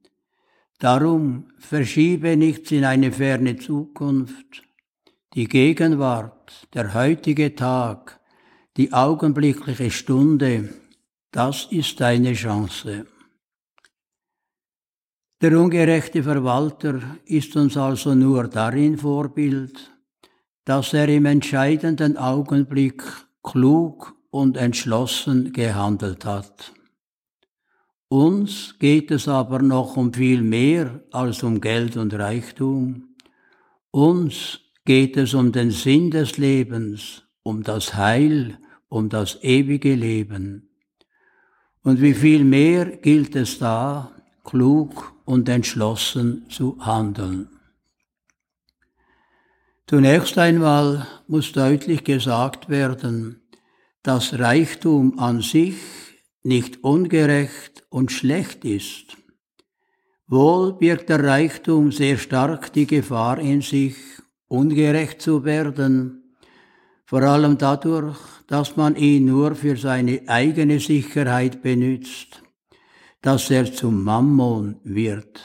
Darum 0.79 1.47
verschiebe 1.57 2.37
nichts 2.37 2.71
in 2.71 2.85
eine 2.85 3.11
ferne 3.11 3.57
Zukunft, 3.57 4.63
die 5.33 5.47
Gegenwart, 5.47 6.67
der 6.73 6.93
heutige 6.93 7.55
Tag, 7.55 8.19
die 8.77 8.91
augenblickliche 8.91 9.89
Stunde, 9.89 10.73
das 11.31 11.67
ist 11.71 12.01
deine 12.01 12.33
Chance. 12.33 13.05
Der 15.41 15.59
ungerechte 15.59 16.21
Verwalter 16.23 17.01
ist 17.25 17.55
uns 17.55 17.75
also 17.77 18.13
nur 18.13 18.47
darin 18.47 18.97
Vorbild, 18.97 19.91
dass 20.65 20.93
er 20.93 21.07
im 21.09 21.25
entscheidenden 21.25 22.17
Augenblick 22.17 23.03
klug 23.41 24.13
und 24.29 24.55
entschlossen 24.57 25.51
gehandelt 25.51 26.25
hat. 26.25 26.73
Uns 28.09 28.75
geht 28.77 29.09
es 29.09 29.27
aber 29.27 29.61
noch 29.61 29.95
um 29.95 30.13
viel 30.13 30.41
mehr 30.41 31.01
als 31.11 31.43
um 31.43 31.61
Geld 31.61 31.95
und 31.97 32.13
Reichtum. 32.13 33.15
Uns 33.89 34.60
geht 34.85 35.17
es 35.17 35.33
um 35.33 35.51
den 35.51 35.71
Sinn 35.71 36.11
des 36.11 36.37
Lebens, 36.37 37.23
um 37.43 37.63
das 37.63 37.95
Heil, 37.95 38.57
um 38.89 39.09
das 39.09 39.39
ewige 39.43 39.95
Leben. 39.95 40.69
Und 41.83 42.01
wie 42.01 42.13
viel 42.13 42.43
mehr 42.43 42.85
gilt 42.97 43.35
es 43.35 43.59
da, 43.59 44.11
klug 44.43 45.13
und 45.25 45.49
entschlossen 45.49 46.45
zu 46.49 46.77
handeln. 46.79 47.49
Zunächst 49.87 50.37
einmal 50.37 51.07
muss 51.27 51.51
deutlich 51.51 52.03
gesagt 52.03 52.69
werden, 52.69 53.41
dass 54.03 54.39
Reichtum 54.39 55.19
an 55.19 55.41
sich 55.41 55.75
nicht 56.43 56.83
ungerecht 56.83 57.83
und 57.89 58.11
schlecht 58.11 58.65
ist. 58.65 59.17
Wohl 60.27 60.73
birgt 60.77 61.09
der 61.09 61.23
Reichtum 61.23 61.91
sehr 61.91 62.17
stark 62.17 62.71
die 62.73 62.87
Gefahr 62.87 63.37
in 63.39 63.61
sich, 63.61 63.95
ungerecht 64.51 65.21
zu 65.21 65.45
werden, 65.45 66.35
vor 67.05 67.23
allem 67.23 67.57
dadurch, 67.57 68.17
dass 68.47 68.75
man 68.75 68.95
ihn 68.95 69.25
nur 69.25 69.55
für 69.55 69.77
seine 69.77 70.21
eigene 70.27 70.79
Sicherheit 70.79 71.61
benützt, 71.61 72.43
dass 73.21 73.49
er 73.49 73.71
zum 73.73 74.03
Mammon 74.03 74.79
wird. 74.83 75.41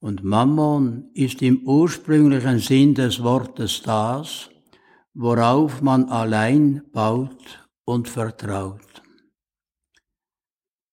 Und 0.00 0.24
Mammon 0.24 1.10
ist 1.14 1.42
im 1.42 1.66
ursprünglichen 1.66 2.58
Sinn 2.58 2.94
des 2.94 3.22
Wortes 3.22 3.82
das, 3.82 4.50
worauf 5.14 5.82
man 5.82 6.06
allein 6.06 6.82
baut 6.92 7.68
und 7.84 8.08
vertraut. 8.08 9.02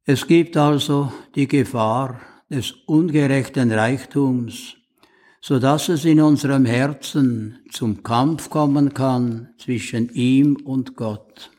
Es 0.03 0.27
gibt 0.27 0.57
also 0.57 1.13
die 1.35 1.47
Gefahr 1.47 2.19
des 2.49 2.71
ungerechten 2.87 3.71
Reichtums, 3.71 4.78
so 5.41 5.59
dass 5.59 5.89
es 5.89 6.05
in 6.05 6.21
unserem 6.21 6.65
Herzen 6.65 7.59
zum 7.71 8.03
Kampf 8.03 8.49
kommen 8.49 8.93
kann 8.93 9.49
zwischen 9.57 10.09
ihm 10.09 10.57
und 10.57 10.95
Gott. 10.95 11.51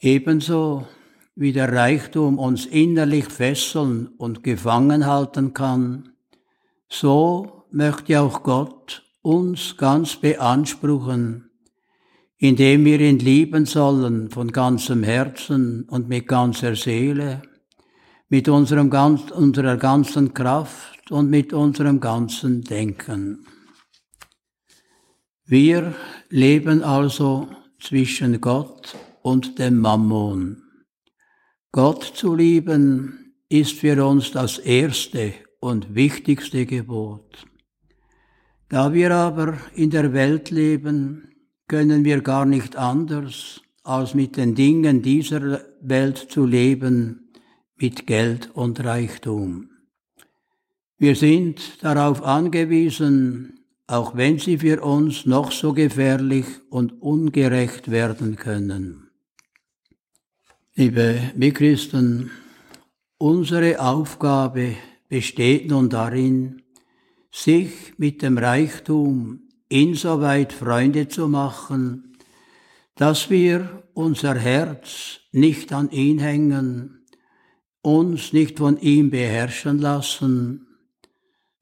Ebenso 0.00 0.86
wie 1.34 1.52
der 1.52 1.72
Reichtum 1.72 2.38
uns 2.38 2.66
innerlich 2.66 3.26
fesseln 3.26 4.08
und 4.18 4.42
gefangen 4.42 5.06
halten 5.06 5.52
kann, 5.54 6.10
so 6.88 7.64
möchte 7.70 8.20
auch 8.20 8.42
Gott 8.42 9.02
uns 9.22 9.76
ganz 9.76 10.16
beanspruchen, 10.16 11.50
indem 12.38 12.84
wir 12.84 13.00
ihn 13.00 13.18
lieben 13.18 13.66
sollen 13.66 14.30
von 14.30 14.50
ganzem 14.50 15.02
Herzen 15.02 15.84
und 15.84 16.08
mit 16.08 16.26
ganzer 16.26 16.74
Seele, 16.74 17.42
mit 18.28 18.48
unserem 18.48 18.90
unserer 18.90 19.76
ganzen 19.76 20.32
Kraft 20.34 20.97
und 21.10 21.30
mit 21.30 21.52
unserem 21.52 22.00
ganzen 22.00 22.62
Denken. 22.62 23.46
Wir 25.44 25.94
leben 26.28 26.82
also 26.82 27.48
zwischen 27.80 28.40
Gott 28.40 28.96
und 29.22 29.58
dem 29.58 29.78
Mammon. 29.78 30.62
Gott 31.72 32.04
zu 32.04 32.34
lieben 32.34 33.34
ist 33.48 33.72
für 33.72 34.04
uns 34.04 34.30
das 34.30 34.58
erste 34.58 35.32
und 35.60 35.94
wichtigste 35.94 36.66
Gebot. 36.66 37.46
Da 38.68 38.92
wir 38.92 39.14
aber 39.14 39.58
in 39.74 39.90
der 39.90 40.12
Welt 40.12 40.50
leben, 40.50 41.30
können 41.66 42.04
wir 42.04 42.20
gar 42.20 42.44
nicht 42.44 42.76
anders, 42.76 43.62
als 43.82 44.14
mit 44.14 44.36
den 44.36 44.54
Dingen 44.54 45.00
dieser 45.00 45.60
Welt 45.80 46.18
zu 46.18 46.44
leben, 46.44 47.30
mit 47.76 48.06
Geld 48.06 48.50
und 48.54 48.84
Reichtum. 48.84 49.70
Wir 51.00 51.14
sind 51.14 51.84
darauf 51.84 52.24
angewiesen, 52.24 53.60
auch 53.86 54.16
wenn 54.16 54.40
sie 54.40 54.58
für 54.58 54.82
uns 54.82 55.26
noch 55.26 55.52
so 55.52 55.72
gefährlich 55.72 56.44
und 56.70 57.00
ungerecht 57.00 57.92
werden 57.92 58.34
können. 58.34 59.08
Liebe 60.74 61.20
Mitchristen, 61.36 62.32
unsere 63.16 63.80
Aufgabe 63.80 64.74
besteht 65.08 65.70
nun 65.70 65.88
darin, 65.88 66.62
sich 67.30 67.94
mit 67.96 68.22
dem 68.22 68.36
Reichtum 68.36 69.42
insoweit 69.68 70.52
Freunde 70.52 71.06
zu 71.06 71.28
machen, 71.28 72.18
dass 72.96 73.30
wir 73.30 73.84
unser 73.94 74.34
Herz 74.34 75.20
nicht 75.30 75.72
an 75.72 75.92
ihn 75.92 76.18
hängen, 76.18 77.06
uns 77.82 78.32
nicht 78.32 78.58
von 78.58 78.80
ihm 78.80 79.10
beherrschen 79.10 79.78
lassen, 79.78 80.67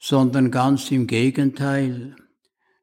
sondern 0.08 0.52
ganz 0.52 0.92
im 0.92 1.08
Gegenteil, 1.08 2.14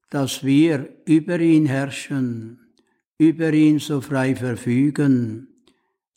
dass 0.09 0.43
wir 0.43 0.89
über 1.05 1.39
ihn 1.39 1.65
herrschen, 1.65 2.59
über 3.17 3.53
ihn 3.53 3.79
so 3.79 4.01
frei 4.01 4.35
verfügen, 4.35 5.47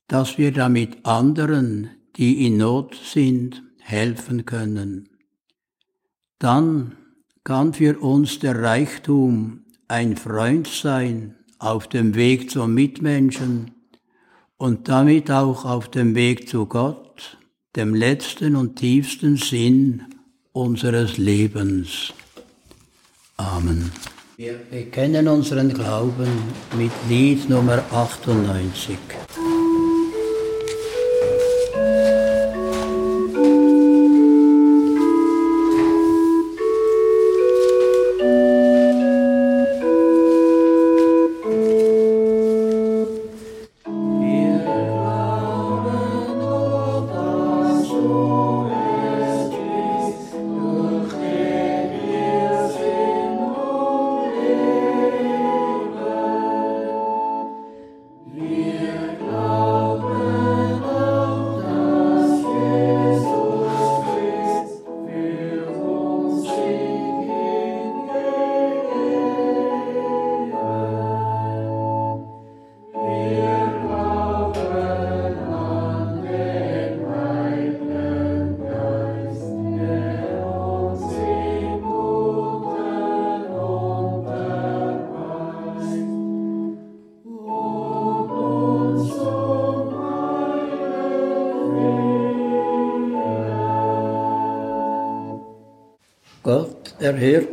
dass 0.09 0.37
wir 0.37 0.51
damit 0.51 1.07
anderen, 1.07 1.91
die 2.17 2.45
in 2.45 2.57
Not 2.57 2.97
sind, 2.97 3.63
helfen 3.79 4.47
können. 4.47 5.09
Dann 6.41 6.97
kann 7.45 7.73
für 7.73 8.01
uns 8.01 8.41
der 8.41 8.61
Reichtum 8.61 9.61
ein 9.87 10.17
Freund 10.17 10.67
sein 10.67 11.37
auf 11.61 11.89
dem 11.89 12.17
Weg 12.17 12.51
zum 12.51 12.75
Mitmenschen 12.75 13.71
und 14.57 14.89
damit 14.89 15.31
auch 15.31 15.67
auf 15.67 15.89
dem 15.89 16.17
Weg 16.17 16.49
zu 16.49 16.67
Gott, 16.67 17.39
dem 17.77 17.95
letzten 17.95 18.57
und 18.57 18.75
tiefsten 18.75 19.37
Sinn 19.37 20.03
unseres 20.57 21.19
Lebens. 21.19 22.15
Amen. 23.37 23.93
Wir 24.39 24.55
bekennen 24.71 25.29
unseren 25.29 25.73
Glauben 25.73 26.29
mit 26.79 26.93
Lied 27.09 27.49
Nummer 27.49 27.85
98. 27.93 28.97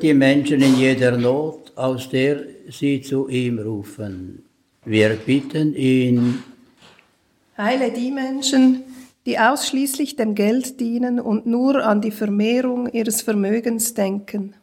die 0.04 0.14
Menschen 0.14 0.62
in 0.62 0.78
jeder 0.78 1.18
Not, 1.18 1.72
aus 1.78 2.10
der 2.10 2.44
sie 2.70 3.02
zu 3.02 3.30
ihm 3.30 3.58
rufen. 3.58 4.44
Wir 4.84 5.16
bitten 5.16 5.74
ihn. 5.76 6.44
Heile 7.58 7.90
die 7.90 8.12
Menschen, 8.12 8.84
die 9.26 9.40
ausschließlich 9.40 10.18
dem 10.18 10.36
Geld 10.36 10.82
dienen 10.82 11.22
und 11.22 11.46
nur 11.46 11.86
an 11.86 12.02
die 12.02 12.12
Vermehrung 12.12 12.92
ihres 12.92 13.22
Vermögens 13.22 13.94
denken. 13.94 14.56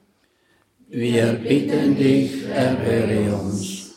Wir 0.88 1.32
bitten 1.32 1.96
dich, 1.96 2.46
erhöre 2.46 3.34
uns. 3.34 3.94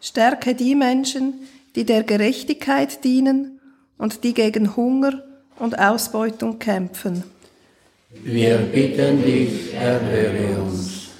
Stärke 0.00 0.54
die 0.54 0.76
Menschen, 0.76 1.34
die 1.74 1.84
der 1.84 2.04
Gerechtigkeit 2.04 3.02
dienen 3.02 3.58
und 3.98 4.22
die 4.22 4.34
gegen 4.34 4.76
Hunger 4.76 5.24
und 5.58 5.80
Ausbeutung 5.80 6.60
kämpfen. 6.60 7.24
Wir 8.12 8.58
bitten 8.58 9.22
dich, 9.22 9.72
erhöre 9.72 10.60
uns. 10.62 11.10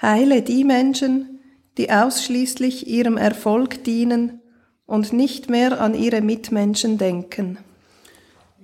Heile 0.00 0.40
die 0.40 0.64
Menschen, 0.64 1.40
die 1.76 1.90
ausschließlich 1.90 2.86
ihrem 2.86 3.18
Erfolg 3.18 3.84
dienen 3.84 4.40
und 4.86 5.12
nicht 5.12 5.50
mehr 5.50 5.78
an 5.78 5.94
ihre 5.94 6.22
Mitmenschen 6.22 6.96
denken. 6.96 7.58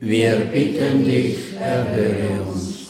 Wir 0.01 0.37
bitten 0.37 1.05
dich, 1.05 1.37
erhöre 1.61 2.43
uns. 2.51 2.89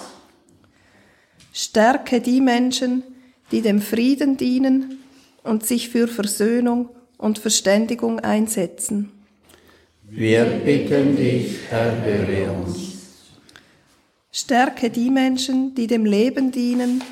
Stärke 1.52 2.20
die 2.20 2.40
Menschen, 2.40 3.02
die 3.50 3.62
dem 3.62 3.80
Frieden 3.80 4.36
dienen 4.36 5.00
und 5.42 5.66
sich 5.66 5.88
für 5.88 6.06
Versöhnung 6.06 6.90
und 7.18 7.40
Verständigung 7.40 8.20
einsetzen. 8.20 9.10
Wir 10.08 10.44
bitten 10.44 11.16
dich, 11.16 11.58
erhöre 11.68 12.52
uns. 12.52 12.95
Stärke 14.38 14.90
die 14.90 15.08
Menschen, 15.08 15.74
die 15.74 15.86
dem 15.86 16.04
Leben 16.04 16.52
dienen, 16.52 17.02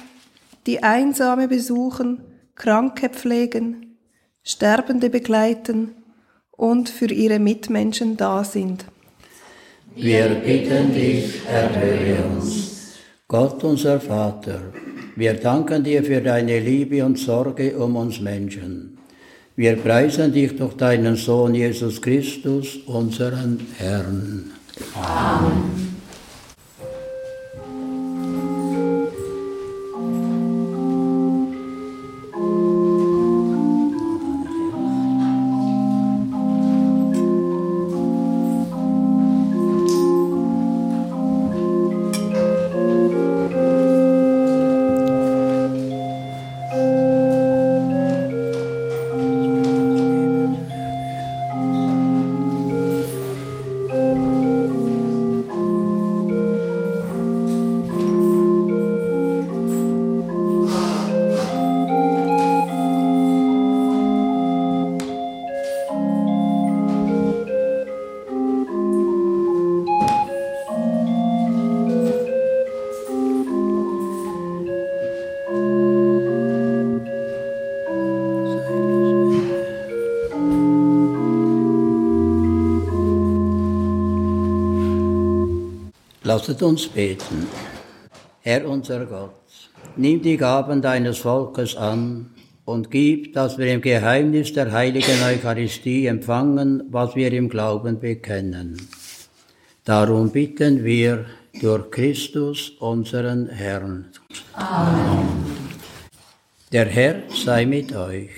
die 0.66 0.82
Einsame 0.82 1.48
besuchen, 1.48 2.20
Kranke 2.54 3.08
pflegen, 3.08 3.96
Sterbende 4.42 5.08
begleiten 5.08 5.92
und 6.50 6.90
für 6.90 7.10
ihre 7.10 7.38
Mitmenschen 7.38 8.18
da 8.18 8.44
sind. 8.44 8.84
Wir 9.96 10.28
bitten 10.34 10.92
dich, 10.92 11.40
erhöre 11.48 12.26
uns. 12.28 12.92
Gott 13.26 13.64
unser 13.64 14.00
Vater, 14.00 14.60
wir 15.16 15.32
danken 15.32 15.82
dir 15.82 16.04
für 16.04 16.20
deine 16.20 16.60
Liebe 16.60 17.02
und 17.06 17.18
Sorge 17.18 17.74
um 17.78 17.96
uns 17.96 18.20
Menschen. 18.20 18.98
Wir 19.56 19.76
preisen 19.76 20.30
dich 20.30 20.56
durch 20.56 20.74
deinen 20.74 21.16
Sohn 21.16 21.54
Jesus 21.54 22.02
Christus, 22.02 22.76
unseren 22.84 23.66
Herrn. 23.78 24.52
Amen. 24.94 25.93
Lasset 86.34 86.62
uns 86.64 86.88
beten. 86.88 87.46
Herr 88.40 88.68
unser 88.68 89.06
Gott, 89.06 89.48
nimm 89.94 90.20
die 90.20 90.36
Gaben 90.36 90.82
deines 90.82 91.18
Volkes 91.18 91.76
an 91.76 92.30
und 92.64 92.90
gib, 92.90 93.34
dass 93.34 93.56
wir 93.56 93.72
im 93.72 93.80
Geheimnis 93.80 94.52
der 94.52 94.72
heiligen 94.72 95.22
Eucharistie 95.22 96.06
empfangen, 96.06 96.82
was 96.90 97.14
wir 97.14 97.32
im 97.32 97.48
Glauben 97.48 98.00
bekennen. 98.00 98.76
Darum 99.84 100.32
bitten 100.32 100.82
wir 100.82 101.24
durch 101.60 101.88
Christus, 101.92 102.70
unseren 102.80 103.48
Herrn. 103.48 104.06
Amen. 104.54 105.28
Der 106.72 106.86
Herr 106.86 107.22
sei 107.28 107.64
mit 107.64 107.94
euch. 107.94 108.34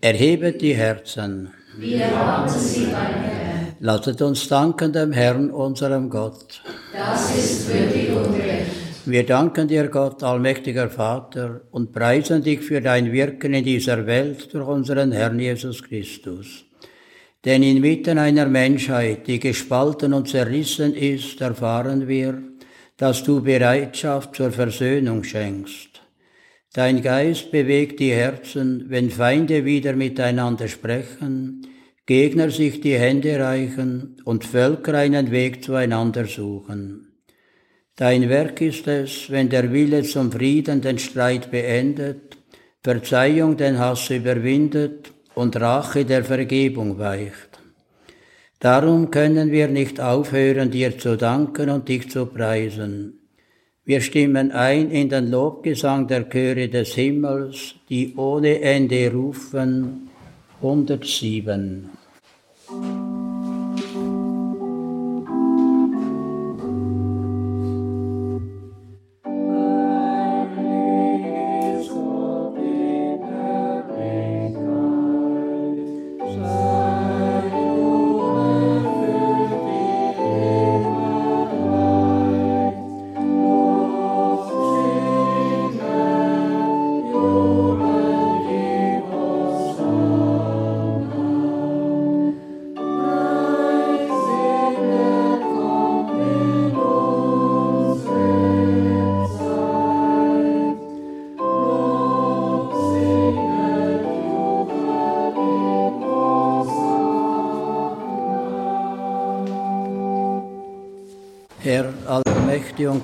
Erhebet 0.00 0.60
die 0.60 0.74
Herzen. 0.74 1.52
Wir 1.78 2.00
erwarten 2.06 2.58
sie, 2.58 2.86
mein 2.86 3.14
Herr. 3.22 3.43
Lasset 3.84 4.22
uns 4.22 4.48
danken 4.48 4.94
dem 4.94 5.12
Herrn, 5.12 5.50
unserem 5.50 6.08
Gott. 6.08 6.62
Das 6.90 7.36
ist 7.36 7.68
würdig 7.68 8.16
und 8.16 8.34
recht. 8.34 8.70
Wir 9.04 9.26
danken 9.26 9.68
dir, 9.68 9.88
Gott, 9.88 10.22
allmächtiger 10.22 10.88
Vater, 10.88 11.60
und 11.70 11.92
preisen 11.92 12.42
dich 12.42 12.60
für 12.60 12.80
dein 12.80 13.12
Wirken 13.12 13.52
in 13.52 13.62
dieser 13.62 14.06
Welt 14.06 14.54
durch 14.54 14.66
unseren 14.66 15.12
Herrn 15.12 15.38
Jesus 15.38 15.82
Christus. 15.82 16.64
Denn 17.44 17.62
inmitten 17.62 18.16
einer 18.16 18.46
Menschheit, 18.46 19.26
die 19.26 19.38
gespalten 19.38 20.14
und 20.14 20.30
zerrissen 20.30 20.94
ist, 20.94 21.42
erfahren 21.42 22.08
wir, 22.08 22.42
dass 22.96 23.22
du 23.22 23.42
Bereitschaft 23.42 24.34
zur 24.34 24.50
Versöhnung 24.50 25.24
schenkst. 25.24 26.00
Dein 26.72 27.02
Geist 27.02 27.50
bewegt 27.50 28.00
die 28.00 28.12
Herzen, 28.12 28.86
wenn 28.88 29.10
Feinde 29.10 29.66
wieder 29.66 29.92
miteinander 29.92 30.68
sprechen, 30.68 31.66
Gegner 32.06 32.50
sich 32.50 32.82
die 32.82 32.98
Hände 32.98 33.40
reichen 33.40 34.16
und 34.24 34.44
Völker 34.44 34.94
einen 34.94 35.30
Weg 35.30 35.64
zueinander 35.64 36.26
suchen. 36.26 37.14
Dein 37.96 38.28
Werk 38.28 38.60
ist 38.60 38.86
es, 38.88 39.30
wenn 39.30 39.48
der 39.48 39.72
Wille 39.72 40.02
zum 40.02 40.30
Frieden 40.30 40.82
den 40.82 40.98
Streit 40.98 41.50
beendet, 41.50 42.36
Verzeihung 42.82 43.56
den 43.56 43.78
Hass 43.78 44.10
überwindet 44.10 45.12
und 45.34 45.58
Rache 45.58 46.04
der 46.04 46.24
Vergebung 46.24 46.98
weicht. 46.98 47.58
Darum 48.60 49.10
können 49.10 49.50
wir 49.50 49.68
nicht 49.68 49.98
aufhören, 49.98 50.70
dir 50.70 50.98
zu 50.98 51.16
danken 51.16 51.70
und 51.70 51.88
dich 51.88 52.10
zu 52.10 52.26
preisen. 52.26 53.20
Wir 53.86 54.00
stimmen 54.02 54.52
ein 54.52 54.90
in 54.90 55.08
den 55.08 55.30
Lobgesang 55.30 56.06
der 56.06 56.28
Chöre 56.28 56.68
des 56.68 56.94
Himmels, 56.94 57.76
die 57.88 58.14
ohne 58.16 58.60
Ende 58.60 59.10
rufen, 59.10 60.10
107. 60.60 62.03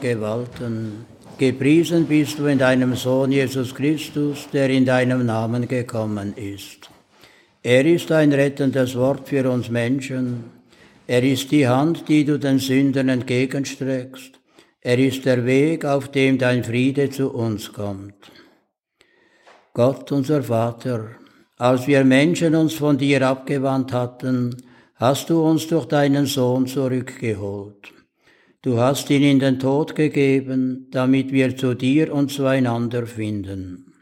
Gewalten. 0.00 1.06
Gepriesen 1.38 2.06
bist 2.06 2.38
du 2.38 2.46
in 2.46 2.58
deinem 2.58 2.96
Sohn 2.96 3.32
Jesus 3.32 3.74
Christus, 3.74 4.48
der 4.52 4.68
in 4.70 4.84
deinem 4.84 5.24
Namen 5.24 5.68
gekommen 5.68 6.34
ist. 6.36 6.90
Er 7.62 7.84
ist 7.84 8.10
ein 8.10 8.32
rettendes 8.32 8.96
Wort 8.96 9.28
für 9.28 9.50
uns 9.50 9.68
Menschen. 9.68 10.44
Er 11.06 11.22
ist 11.22 11.50
die 11.50 11.68
Hand, 11.68 12.08
die 12.08 12.24
du 12.24 12.38
den 12.38 12.58
Sündern 12.58 13.08
entgegenstreckst. 13.08 14.40
Er 14.80 14.98
ist 14.98 15.26
der 15.26 15.44
Weg, 15.44 15.84
auf 15.84 16.10
dem 16.10 16.38
dein 16.38 16.64
Friede 16.64 17.10
zu 17.10 17.30
uns 17.32 17.72
kommt. 17.72 18.32
Gott, 19.74 20.10
unser 20.10 20.42
Vater, 20.42 21.10
als 21.58 21.86
wir 21.86 22.04
Menschen 22.04 22.54
uns 22.54 22.74
von 22.74 22.96
dir 22.96 23.26
abgewandt 23.26 23.92
hatten, 23.92 24.56
hast 24.94 25.28
du 25.30 25.42
uns 25.42 25.66
durch 25.68 25.86
deinen 25.86 26.26
Sohn 26.26 26.66
zurückgeholt. 26.66 27.99
Du 28.62 28.78
hast 28.78 29.08
ihn 29.08 29.22
in 29.22 29.38
den 29.38 29.58
Tod 29.58 29.94
gegeben, 29.94 30.88
damit 30.90 31.32
wir 31.32 31.56
zu 31.56 31.72
dir 31.72 32.12
und 32.12 32.30
zueinander 32.30 33.06
finden. 33.06 33.94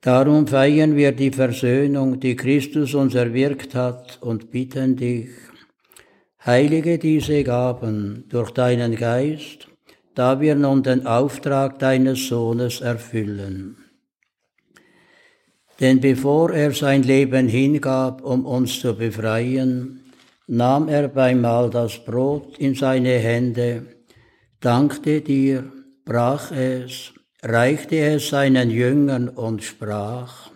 Darum 0.00 0.48
feiern 0.48 0.96
wir 0.96 1.12
die 1.12 1.30
Versöhnung, 1.30 2.18
die 2.18 2.34
Christus 2.34 2.94
uns 2.94 3.14
erwirkt 3.14 3.76
hat, 3.76 4.18
und 4.20 4.50
bitten 4.50 4.96
dich, 4.96 5.28
heilige 6.44 6.98
diese 6.98 7.44
Gaben 7.44 8.24
durch 8.28 8.50
deinen 8.50 8.96
Geist, 8.96 9.68
da 10.16 10.40
wir 10.40 10.56
nun 10.56 10.82
den 10.82 11.06
Auftrag 11.06 11.78
deines 11.78 12.26
Sohnes 12.26 12.80
erfüllen. 12.80 13.76
Denn 15.78 16.00
bevor 16.00 16.50
er 16.50 16.72
sein 16.72 17.04
Leben 17.04 17.46
hingab, 17.46 18.24
um 18.24 18.44
uns 18.44 18.80
zu 18.80 18.96
befreien, 18.96 19.99
nahm 20.50 20.88
er 20.88 21.06
beim 21.06 21.42
Mahl 21.42 21.70
das 21.70 22.04
Brot 22.04 22.58
in 22.58 22.74
seine 22.74 23.18
Hände, 23.18 23.86
dankte 24.58 25.20
dir, 25.20 25.70
brach 26.04 26.50
es, 26.50 27.12
reichte 27.42 27.98
es 27.98 28.30
seinen 28.30 28.68
Jüngern 28.70 29.28
und 29.28 29.62
sprach, 29.62 30.50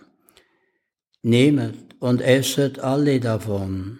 Nehmet 1.23 1.95
und 1.99 2.21
esset 2.21 2.77
alle 2.79 3.19
davon, 3.19 3.99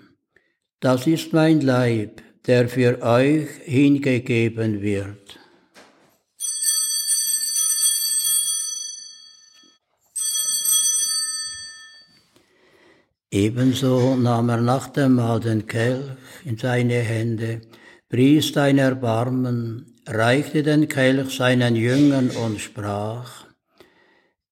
das 0.82 1.08
ist 1.08 1.32
mein 1.32 1.62
Leib, 1.62 2.22
der 2.46 2.68
für 2.68 3.02
euch 3.02 3.48
hingegeben 3.64 4.82
wird. 4.82 5.40
Ebenso 13.36 14.16
nahm 14.16 14.48
er 14.48 14.62
nach 14.62 14.88
dem 14.88 15.16
Mahl 15.16 15.42
den 15.42 15.68
Kelch 15.68 16.06
in 16.46 16.58
seine 16.58 17.00
Hände, 17.12 17.60
pries 18.08 18.54
dein 18.54 18.78
Erbarmen, 18.78 19.94
reichte 20.08 20.64
den 20.64 20.88
Kelch 20.88 21.36
seinen 21.36 21.76
Jüngern 21.76 22.30
und 22.30 22.62
sprach, 22.62 23.30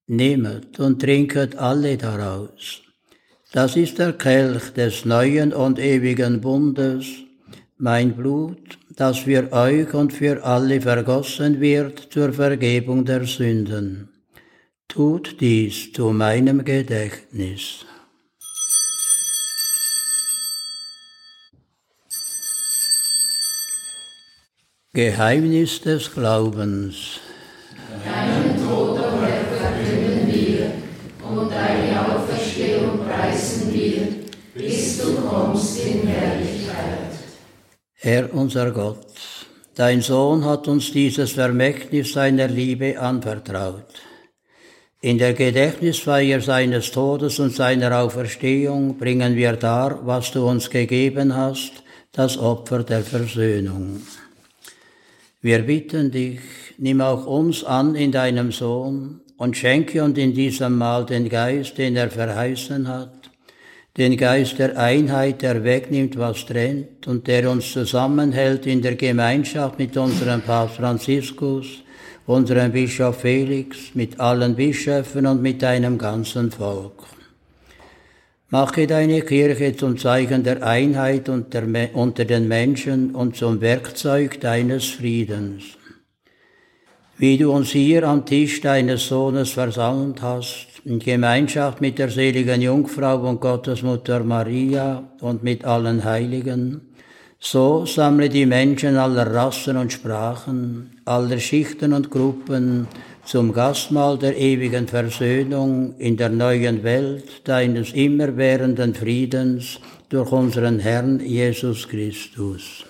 Nehmet 0.07 0.81
und 0.81 1.01
trinket 1.01 1.55
alle 1.55 1.95
daraus. 1.95 2.81
Das 3.53 3.77
ist 3.77 3.99
der 3.99 4.11
Kelch 4.11 4.73
des 4.73 5.05
neuen 5.05 5.53
und 5.53 5.79
ewigen 5.79 6.41
Bundes, 6.41 7.05
mein 7.77 8.17
Blut, 8.17 8.77
das 8.97 9.19
für 9.19 9.53
euch 9.53 9.93
und 9.93 10.11
für 10.11 10.43
alle 10.43 10.81
vergossen 10.81 11.61
wird 11.61 12.09
zur 12.11 12.33
Vergebung 12.33 13.05
der 13.05 13.23
Sünden. 13.23 14.09
Tut 14.89 15.39
dies 15.39 15.93
zu 15.93 16.11
meinem 16.11 16.65
Gedächtnis. 16.65 17.85
Geheimnis 24.95 25.81
des 25.81 26.13
Glaubens. 26.13 27.19
Deinen 28.05 28.63
Tod, 28.63 28.99
Herr, 28.99 29.43
verkünden 29.57 30.31
wir 30.31 30.71
und 31.27 31.51
deine 31.51 31.99
Auferstehung 31.99 32.99
preisen 32.99 33.73
wir, 33.73 34.07
bis 34.53 34.99
du 34.99 35.15
kommst 35.15 35.79
in 35.83 36.05
Herrlichkeit. 36.05 37.09
Herr 37.95 38.31
unser 38.35 38.69
Gott, 38.69 39.07
dein 39.73 40.01
Sohn 40.01 40.45
hat 40.45 40.67
uns 40.67 40.91
dieses 40.91 41.31
Vermächtnis 41.31 42.13
seiner 42.13 42.47
Liebe 42.47 42.99
anvertraut. 42.99 43.95
In 45.01 45.17
der 45.17 45.33
Gedächtnisfeier 45.33 46.39
seines 46.39 46.91
Todes 46.91 47.39
und 47.39 47.55
seiner 47.55 47.97
Auferstehung 47.97 48.99
bringen 48.99 49.35
wir 49.35 49.53
dar, 49.53 50.05
was 50.05 50.31
du 50.31 50.47
uns 50.47 50.69
gegeben 50.69 51.35
hast, 51.35 51.81
das 52.11 52.37
Opfer 52.37 52.83
der 52.83 53.01
Versöhnung. 53.01 54.03
Wir 55.43 55.59
bitten 55.59 56.09
dich, 56.09 56.39
nimm 56.77 57.01
auch 57.01 57.25
uns 57.25 57.65
an 57.65 57.95
in 57.95 58.13
deinem 58.13 58.53
Sohn 58.53 59.19
und 59.35 59.57
schenke 59.57 60.01
uns 60.01 60.17
in 60.17 60.33
diesem 60.33 60.77
Mal 60.77 61.05
den 61.05 61.27
Geist, 61.27 61.77
den 61.77 61.97
er 61.97 62.09
verheißen 62.09 62.87
hat, 62.87 63.29
den 63.97 64.15
Geist 64.15 64.57
der 64.57 64.77
Einheit, 64.77 65.41
der 65.41 65.65
wegnimmt, 65.65 66.17
was 66.17 66.45
trennt 66.45 67.07
und 67.07 67.27
der 67.27 67.51
uns 67.51 67.73
zusammenhält 67.73 68.65
in 68.67 68.81
der 68.81 68.95
Gemeinschaft 68.95 69.77
mit 69.79 69.97
unserem 69.97 70.39
Papst 70.39 70.77
Franziskus, 70.77 71.83
unserem 72.25 72.71
Bischof 72.71 73.19
Felix, 73.19 73.93
mit 73.95 74.21
allen 74.21 74.55
Bischöfen 74.55 75.25
und 75.25 75.41
mit 75.41 75.61
deinem 75.61 75.97
ganzen 75.97 76.51
Volk. 76.51 77.03
Mache 78.53 78.85
deine 78.85 79.23
Kirche 79.23 79.75
zum 79.75 79.97
Zeichen 79.97 80.43
der 80.43 80.61
Einheit 80.61 81.27
unter 81.27 82.23
den 82.23 82.47
Menschen 82.47 83.15
und 83.15 83.35
zum 83.35 83.59
Werkzeug 83.61 84.39
deines 84.41 84.91
Friedens. 84.91 85.63
Wie 87.17 87.35
du 87.39 87.51
uns 87.51 87.71
hier 87.71 88.03
am 88.03 88.27
Tisch 88.27 88.61
deines 88.61 89.07
Sohnes 89.07 89.49
versammelt 89.49 90.21
hast, 90.21 90.67
in 90.85 90.99
Gemeinschaft 90.99 91.81
mit 91.81 91.97
der 91.97 92.09
seligen 92.09 92.61
Jungfrau 92.61 93.27
und 93.27 93.41
Gottesmutter 93.41 94.23
Maria 94.23 95.03
und 95.19 95.41
mit 95.41 95.65
allen 95.65 96.03
Heiligen, 96.03 96.93
so 97.39 97.87
sammle 97.87 98.29
die 98.29 98.45
Menschen 98.45 98.97
aller 98.97 99.33
Rassen 99.33 99.77
und 99.77 99.91
Sprachen, 99.91 100.91
aller 101.05 101.39
Schichten 101.39 101.91
und 101.91 102.11
Gruppen 102.11 102.87
zum 103.25 103.53
Gastmahl 103.53 104.17
der 104.17 104.37
ewigen 104.37 104.87
Versöhnung 104.87 105.95
in 105.97 106.17
der 106.17 106.29
neuen 106.29 106.83
Welt 106.83 107.47
deines 107.47 107.93
immerwährenden 107.93 108.93
Friedens 108.93 109.79
durch 110.09 110.31
unseren 110.31 110.79
Herrn 110.79 111.19
Jesus 111.19 111.87
Christus. 111.87 112.85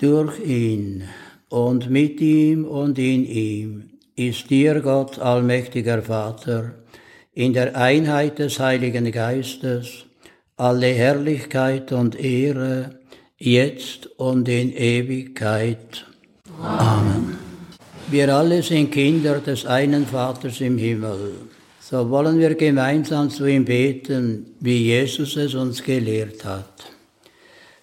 Durch 0.00 0.40
ihn 0.40 1.04
und 1.48 1.90
mit 1.90 2.20
ihm 2.20 2.64
und 2.64 2.98
in 2.98 3.24
ihm 3.24 3.90
ist 4.16 4.50
dir 4.50 4.80
Gott 4.80 5.18
allmächtiger 5.18 6.02
Vater, 6.02 6.72
in 7.34 7.52
der 7.52 7.76
Einheit 7.76 8.38
des 8.38 8.58
Heiligen 8.58 9.12
Geistes, 9.12 10.06
alle 10.56 10.86
Herrlichkeit 10.86 11.92
und 11.92 12.18
Ehre, 12.18 12.98
jetzt 13.36 14.06
und 14.18 14.48
in 14.48 14.72
Ewigkeit. 14.72 16.06
Amen. 16.58 17.45
Wir 18.08 18.32
alle 18.32 18.62
sind 18.62 18.92
Kinder 18.92 19.40
des 19.40 19.66
einen 19.66 20.06
Vaters 20.06 20.60
im 20.60 20.78
Himmel. 20.78 21.32
So 21.80 22.08
wollen 22.08 22.38
wir 22.38 22.54
gemeinsam 22.54 23.30
zu 23.30 23.46
ihm 23.46 23.64
beten, 23.64 24.54
wie 24.60 24.84
Jesus 24.84 25.36
es 25.36 25.56
uns 25.56 25.82
gelehrt 25.82 26.44
hat. 26.44 26.84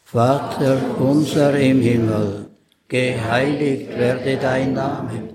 Vater 0.06 0.78
unser 0.98 1.60
im 1.60 1.82
Himmel, 1.82 2.46
geheiligt 2.88 3.90
werde 3.98 4.38
dein 4.38 4.74
Name, 4.74 5.30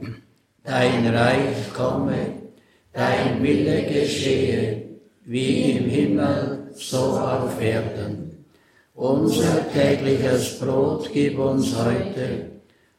dein 0.64 1.06
Reich 1.06 1.70
komme, 1.74 2.32
dein 2.94 3.42
Wille 3.42 3.82
geschehe, 3.82 4.84
wie 5.26 5.72
im 5.72 5.90
Himmel, 5.90 6.70
so 6.74 6.96
auf 6.96 7.60
Erden. 7.60 8.46
Unser 8.94 9.70
tägliches 9.70 10.58
Brot 10.58 11.10
gib 11.12 11.38
uns 11.38 11.76
heute 11.76 12.57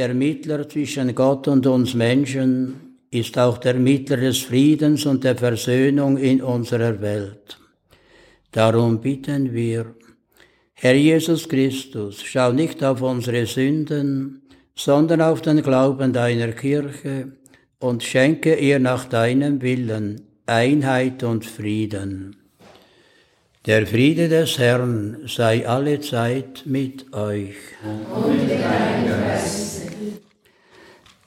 der 0.00 0.14
Mittler 0.14 0.66
zwischen 0.66 1.14
Gott 1.14 1.46
und 1.46 1.66
uns 1.66 1.92
Menschen, 1.92 2.96
ist 3.10 3.36
auch 3.36 3.58
der 3.58 3.74
Mittler 3.74 4.16
des 4.16 4.38
Friedens 4.38 5.04
und 5.04 5.24
der 5.24 5.36
Versöhnung 5.36 6.16
in 6.16 6.40
unserer 6.40 7.02
Welt. 7.02 7.58
Darum 8.50 9.02
bitten 9.02 9.52
wir, 9.52 9.94
Herr 10.72 10.94
Jesus 10.94 11.46
Christus, 11.46 12.22
schau 12.24 12.50
nicht 12.50 12.82
auf 12.82 13.02
unsere 13.02 13.44
Sünden, 13.44 14.40
sondern 14.74 15.20
auf 15.20 15.42
den 15.42 15.62
Glauben 15.62 16.14
deiner 16.14 16.52
Kirche 16.52 17.32
und 17.78 18.02
schenke 18.02 18.54
ihr 18.54 18.78
nach 18.78 19.04
deinem 19.04 19.60
Willen 19.60 20.22
Einheit 20.46 21.22
und 21.22 21.44
Frieden. 21.44 22.36
Der 23.66 23.86
Friede 23.86 24.30
des 24.30 24.58
Herrn 24.58 25.18
sei 25.26 25.68
alle 25.68 26.00
Zeit 26.00 26.62
mit 26.64 27.12
euch. 27.12 27.56
Und 27.84 28.48
mit 28.48 28.60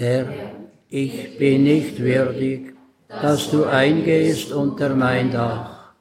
Herr, 0.00 0.28
ich 0.88 1.36
bin 1.38 1.64
nicht 1.64 1.98
würdig, 1.98 2.72
dass 3.08 3.50
du 3.50 3.64
eingehst 3.64 4.52
unter 4.52 4.94
mein 4.94 5.32
Dach, 5.32 5.92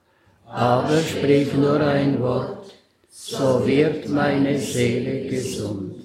aber 0.45 0.99
sprich 0.99 1.51
nur 1.55 1.81
ein 1.81 2.19
Wort, 2.19 2.75
so 3.09 3.65
wird 3.65 4.07
meine 4.07 4.59
Seele 4.59 5.27
gesund. 5.27 5.95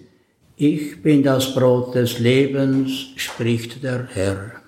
Ich 0.57 1.03
bin 1.03 1.22
das 1.22 1.55
Brot 1.55 1.95
des 1.95 2.18
Lebens, 2.18 3.09
spricht 3.16 3.84
der 3.84 4.09
Herr. 4.14 4.62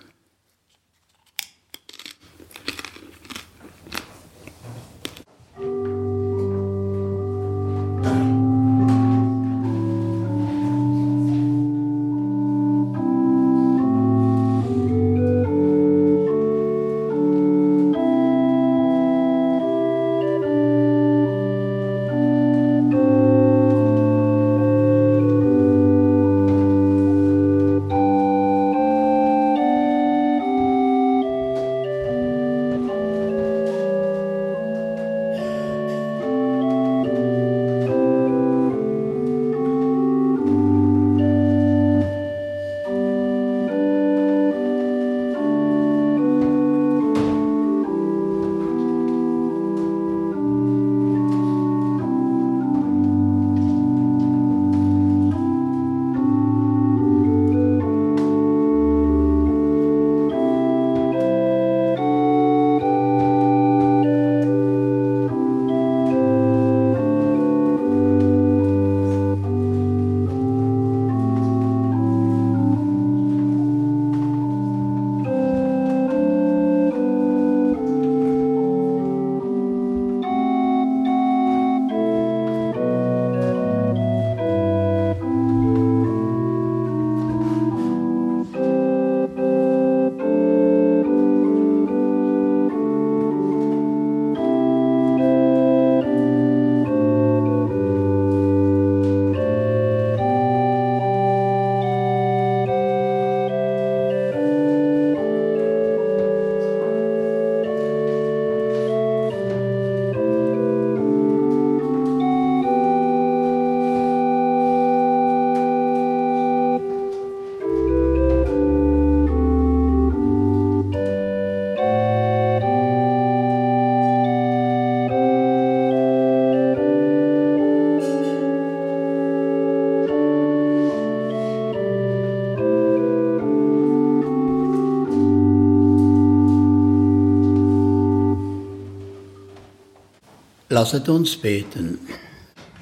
Lasset 140.85 141.09
uns 141.09 141.35
beten. 141.39 141.99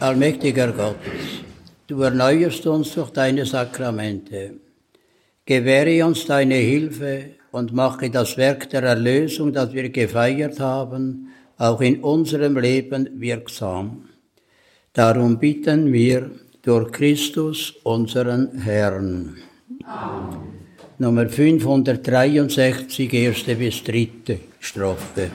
Allmächtiger 0.00 0.72
Gott, 0.72 0.96
du 1.86 2.02
erneuerst 2.02 2.66
uns 2.66 2.94
durch 2.94 3.10
deine 3.10 3.46
Sakramente. 3.46 4.54
Gewähre 5.46 6.04
uns 6.04 6.26
deine 6.26 6.56
Hilfe 6.56 7.36
und 7.52 7.72
mache 7.72 8.10
das 8.10 8.36
Werk 8.36 8.68
der 8.70 8.82
Erlösung, 8.82 9.52
das 9.52 9.72
wir 9.72 9.88
gefeiert 9.90 10.58
haben, 10.58 11.28
auch 11.58 11.80
in 11.80 12.00
unserem 12.00 12.58
Leben 12.58 13.08
wirksam. 13.20 14.08
Darum 14.92 15.38
bitten 15.38 15.92
wir 15.92 16.28
durch 16.60 16.90
Christus, 16.90 17.72
unseren 17.84 18.62
Herrn. 18.62 19.36
Amen. 19.84 20.38
Nummer 20.98 21.28
563, 21.28 23.12
erste 23.12 23.54
bis 23.54 23.84
dritte 23.84 24.40
Strophe. 24.58 25.30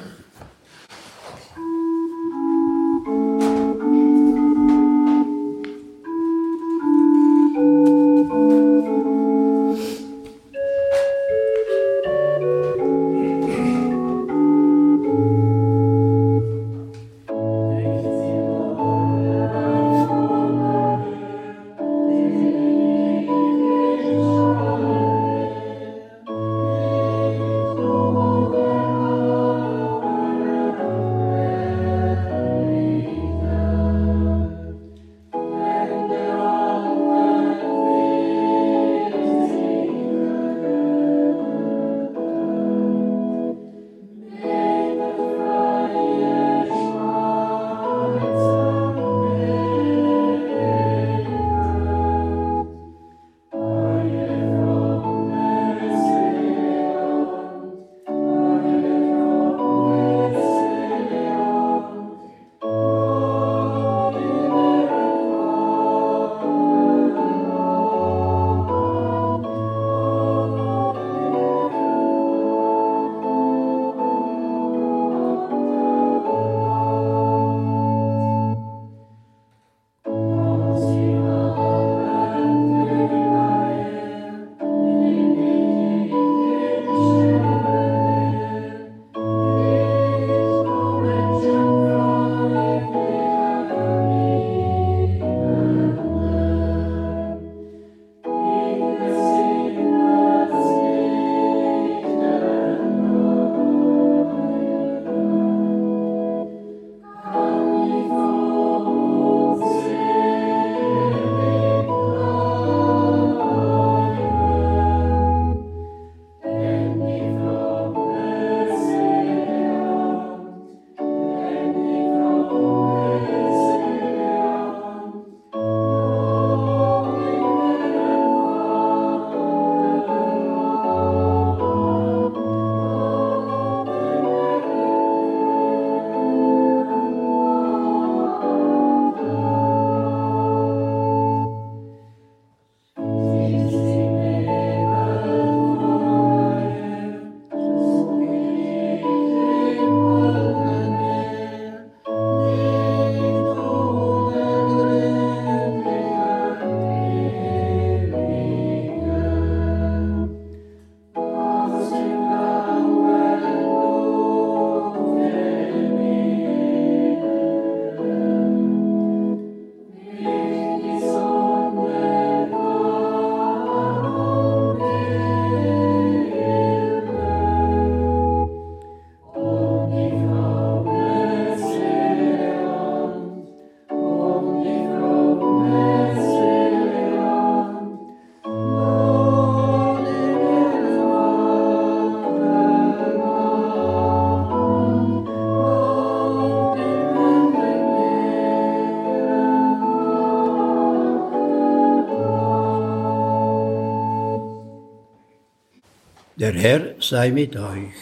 Der 206.47 206.55
Herr 206.55 206.81
sei 207.01 207.29
mit 207.31 207.57
euch. 207.57 207.97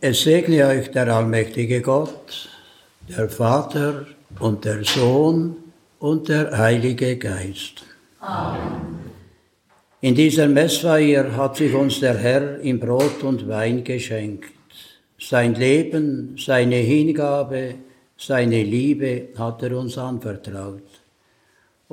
Es 0.00 0.24
segne 0.24 0.66
euch 0.66 0.90
der 0.90 1.06
allmächtige 1.14 1.82
Gott, 1.82 2.48
der 3.08 3.28
Vater 3.28 4.04
und 4.40 4.64
der 4.64 4.82
Sohn 4.82 5.54
und 6.00 6.28
der 6.28 6.58
Heilige 6.58 7.16
Geist. 7.16 7.84
Amen. 8.18 9.04
In 10.00 10.16
dieser 10.16 10.48
Messfeier 10.48 11.36
hat 11.36 11.58
sich 11.58 11.72
uns 11.72 12.00
der 12.00 12.18
Herr 12.18 12.58
in 12.58 12.80
Brot 12.80 13.22
und 13.22 13.46
Wein 13.46 13.84
geschenkt. 13.84 14.50
Sein 15.20 15.54
Leben, 15.54 16.34
seine 16.36 16.82
Hingabe, 16.92 17.76
seine 18.16 18.64
Liebe 18.64 19.28
hat 19.38 19.62
er 19.62 19.78
uns 19.78 19.96
anvertraut. 19.96 20.93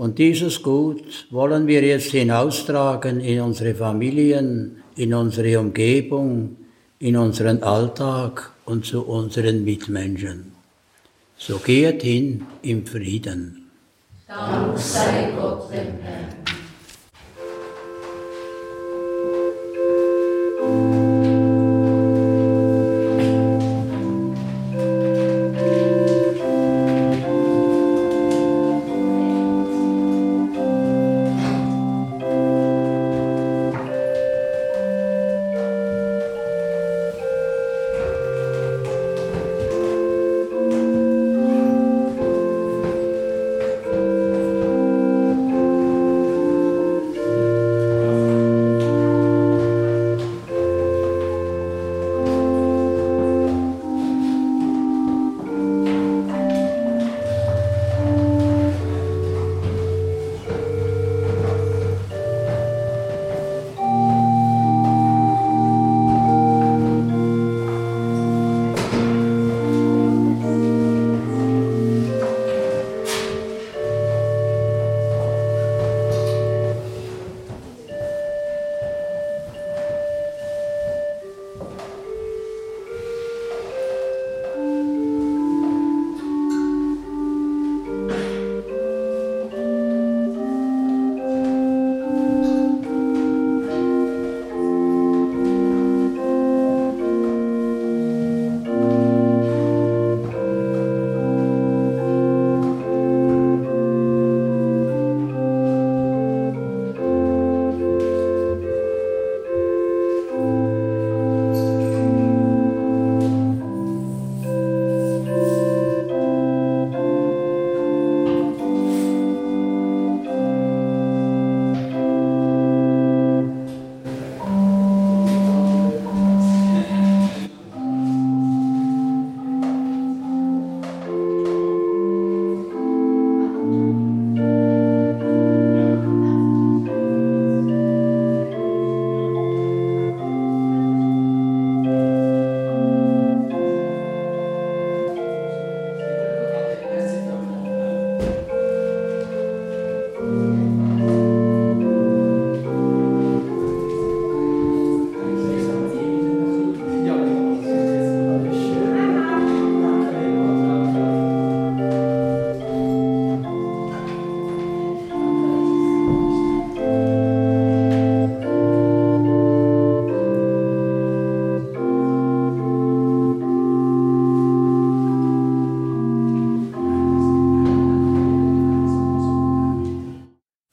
Und 0.02 0.18
dieses 0.18 0.64
Gut 0.64 1.28
wollen 1.30 1.68
wir 1.68 1.84
jetzt 1.84 2.10
hinaustragen 2.10 3.20
in 3.20 3.39
unsere 3.39 3.76
Familien, 3.76 4.82
in 4.95 5.14
unsere 5.14 5.60
Umgebung, 5.60 6.56
in 6.97 7.16
unseren 7.16 7.62
Alltag 7.62 8.49
und 8.66 8.84
zu 8.84 9.04
unseren 9.04 9.64
Mitmenschen. 9.64 10.54
So 11.38 11.60
geht 11.60 12.02
hin 12.02 12.47
im 12.64 12.84
Frieden. 12.88 13.70
Dank 14.28 14.76
sei 14.80 15.34
Gott 15.38 15.72
dem 15.72 15.99
Herrn. 16.02 16.61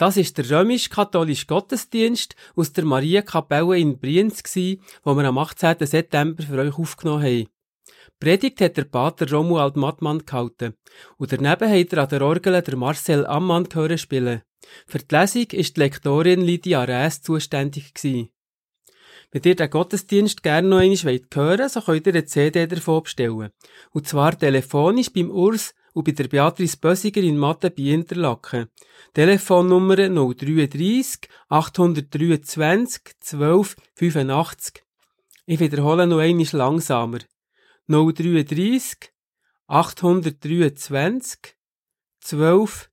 Das 0.09 0.17
ist 0.17 0.39
der 0.39 0.49
römisch-katholische 0.49 1.45
Gottesdienst 1.45 2.35
aus 2.57 2.73
der 2.73 2.87
Mariakapelle 2.87 3.79
in 3.79 3.99
Brienz 3.99 4.43
wo 5.05 5.15
wir 5.15 5.25
am 5.27 5.37
18. 5.37 5.77
September 5.81 6.43
für 6.43 6.59
euch 6.61 6.79
aufgenommen 6.79 7.25
haben. 7.25 7.49
Predigt 8.19 8.63
hat 8.63 8.79
der 8.79 8.85
Pater 8.85 9.31
Romuald 9.31 9.77
Mattmann 9.77 10.25
gehalten. 10.25 10.73
Und 11.19 11.31
daneben 11.31 11.71
hat 11.71 11.93
er 11.93 12.05
an 12.05 12.09
der 12.09 12.23
Orgel 12.23 12.63
der 12.63 12.77
Marcel 12.79 13.27
Ammann 13.27 13.65
gehört 13.65 14.01
spielen. 14.01 14.41
Für 14.87 14.99
die 14.99 15.15
Lesung 15.15 15.47
ist 15.51 15.77
die 15.77 15.81
Lektorin 15.81 16.41
Lydia 16.41 16.85
Rees 16.85 17.21
zuständig 17.21 17.93
gewesen. 17.93 18.31
Wenn 19.31 19.43
ihr 19.43 19.57
den 19.57 19.69
Gottesdienst 19.69 20.43
gerne 20.43 20.69
noch 20.69 20.79
einmal 20.79 20.97
hören 20.97 21.59
wollt, 21.59 21.71
so 21.71 21.83
könnt 21.83 22.07
ihr 22.07 22.15
eine 22.15 22.25
CD 22.25 22.67
davon 22.67 23.03
bestellen. 23.03 23.51
Und 23.91 24.09
zwar 24.09 24.39
telefonisch 24.39 25.13
beim 25.13 25.31
Urs 25.31 25.75
und 25.95 26.05
bei 26.05 26.13
der 26.13 26.29
Beatrice 26.29 26.77
Bösiger 26.77 27.23
in 27.23 27.39
Mathe 27.39 27.71
bei 27.71 27.85
Interlaken. 27.85 28.69
Telefonnummer 29.15 29.97
033 29.97 31.31
823 31.49 33.01
12 33.21 33.77
85. 33.95 34.85
Ich 35.47 35.61
wiederhole 35.61 36.07
noch 36.07 36.19
einmal 36.19 36.47
langsamer. 36.53 37.21
033 37.89 39.15
823 39.67 41.57
12 42.21 42.91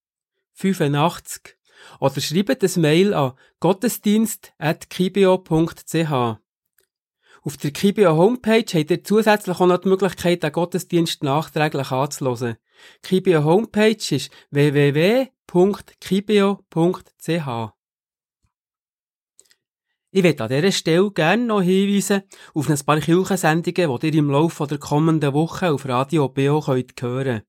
85 0.53 1.57
oder 1.99 2.21
schreibt 2.21 2.63
ein 2.63 2.81
Mail 2.81 3.13
an 3.13 3.33
gottesdienst.kibio.ch. 3.59 6.44
Auf 7.47 7.57
der 7.57 7.69
Kibio 7.69 8.17
Homepage 8.17 8.65
habt 8.73 8.89
ihr 8.89 9.03
zusätzlich 9.03 9.59
auch 9.59 9.67
noch 9.67 9.77
die 9.77 9.89
Möglichkeit, 9.89 10.41
den 10.41 10.51
Gottesdienst 10.51 11.21
nachträglich 11.21 11.91
anzuhören. 11.91 12.55
Kibio 13.03 13.43
Homepage 13.43 13.91
ist 13.91 14.31
www.kibio.ch. 14.49 15.29
Ich 20.09 20.23
möchte 20.23 20.43
an 20.43 20.49
dieser 20.49 20.71
Stelle 20.71 21.11
gerne 21.11 21.45
noch 21.45 21.61
hinweisen 21.61 22.23
auf 22.55 22.67
ein 22.67 22.79
paar 22.83 22.99
Kirchensendungen, 22.99 23.99
die 23.99 24.07
ihr 24.07 24.15
im 24.15 24.31
Laufe 24.31 24.65
der 24.65 24.79
kommenden 24.79 25.33
Woche 25.33 25.69
auf 25.71 25.87
Radio 25.87 26.27
BO 26.29 26.61
könnt 26.61 26.99
hören 26.99 27.43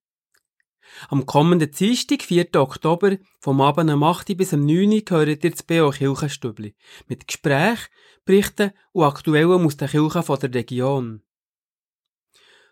Am 1.08 1.26
kommenden 1.26 1.70
Dienstag, 1.70 2.22
4. 2.22 2.54
Oktober, 2.56 3.16
vom 3.38 3.60
Abend 3.60 3.90
um 3.90 4.02
8 4.02 4.36
bis 4.36 4.52
um 4.52 4.64
9 4.64 4.92
Uhr, 4.92 5.02
hört 5.10 5.44
ihr 5.44 5.50
das 5.50 5.62
BO 5.62 5.90
Kirchenstübli. 5.90 6.74
Mit 7.08 7.26
Gesprächen, 7.26 7.88
Berichten 8.24 8.72
und 8.92 9.04
Aktuellen 9.04 9.64
aus 9.64 9.76
den 9.76 9.88
Kirchen 9.88 10.38
der 10.40 10.54
Region. 10.54 11.22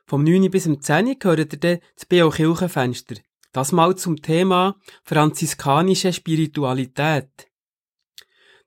Vom 0.07 0.25
9 0.25 0.51
bis 0.51 0.67
um 0.67 0.81
10 0.81 1.07
Uhr 1.07 1.17
hört 1.23 1.53
ihr 1.53 1.59
dann 1.59 1.79
das 1.97 2.07
BO 2.07 2.31
Kirchenfenster. 2.31 3.17
Das 3.53 3.73
mal 3.73 3.95
zum 3.95 4.21
Thema 4.21 4.77
franziskanische 5.05 6.13
Spiritualität. 6.13 7.49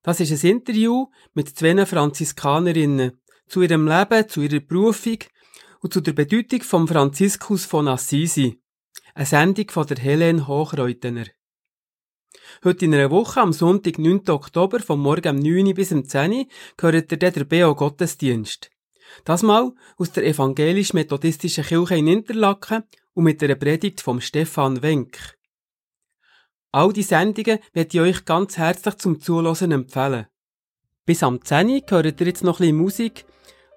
Das 0.01 0.21
ist 0.21 0.31
ein 0.31 0.51
Interview 0.51 1.07
mit 1.33 1.49
zwei 1.49 1.85
Franziskanerinnen 1.85 3.19
zu 3.47 3.61
ihrem 3.61 3.87
Leben, 3.87 4.29
zu 4.29 4.41
ihrer 4.41 4.61
Berufung 4.61 5.17
und 5.81 5.93
zu 5.93 5.99
der 5.99 6.13
Bedeutung 6.13 6.61
von 6.61 6.87
Franziskus 6.87 7.65
von 7.65 7.89
Assisi. 7.89 8.61
Eine 9.17 9.25
Sendung 9.25 9.71
von 9.71 9.87
der 9.87 9.97
Helene 9.97 10.47
Hochreutener. 10.47 11.25
Heute 12.63 12.85
in 12.85 12.93
einer 12.93 13.09
Woche, 13.09 13.41
am 13.41 13.51
Sonntag, 13.51 13.97
9. 13.97 14.29
Oktober, 14.29 14.79
vom 14.79 15.01
Morgen 15.01 15.37
um 15.37 15.41
9 15.41 15.73
bis 15.73 15.91
um 15.91 16.07
10 16.07 16.31
Uhr, 16.33 16.45
gehört 16.77 17.11
ihr 17.11 17.17
der 17.17 17.43
BO 17.45 17.73
Gottesdienst. 17.73 18.69
Das 19.25 19.41
mal 19.41 19.73
aus 19.97 20.11
der 20.11 20.23
evangelisch-methodistischen 20.23 21.63
Kirche 21.63 21.95
in 21.95 22.05
Interlaken 22.05 22.83
und 23.15 23.23
mit 23.23 23.41
der 23.41 23.55
Predigt 23.55 24.01
vom 24.01 24.21
Stefan 24.21 24.83
Wenk. 24.83 25.17
All 26.71 26.93
die 26.93 27.01
Sendungen 27.01 27.57
werde 27.73 27.89
ich 27.91 27.99
euch 27.99 28.23
ganz 28.23 28.59
herzlich 28.59 28.97
zum 28.97 29.19
Zuhören 29.19 29.71
empfehlen. 29.71 30.27
Bis 31.07 31.23
am 31.23 31.43
10 31.43 31.69
Uhr 31.69 31.81
hört 31.89 32.21
ihr 32.21 32.27
jetzt 32.27 32.43
noch 32.43 32.59
ein 32.59 32.67
bisschen 32.67 32.77
Musik 32.77 33.25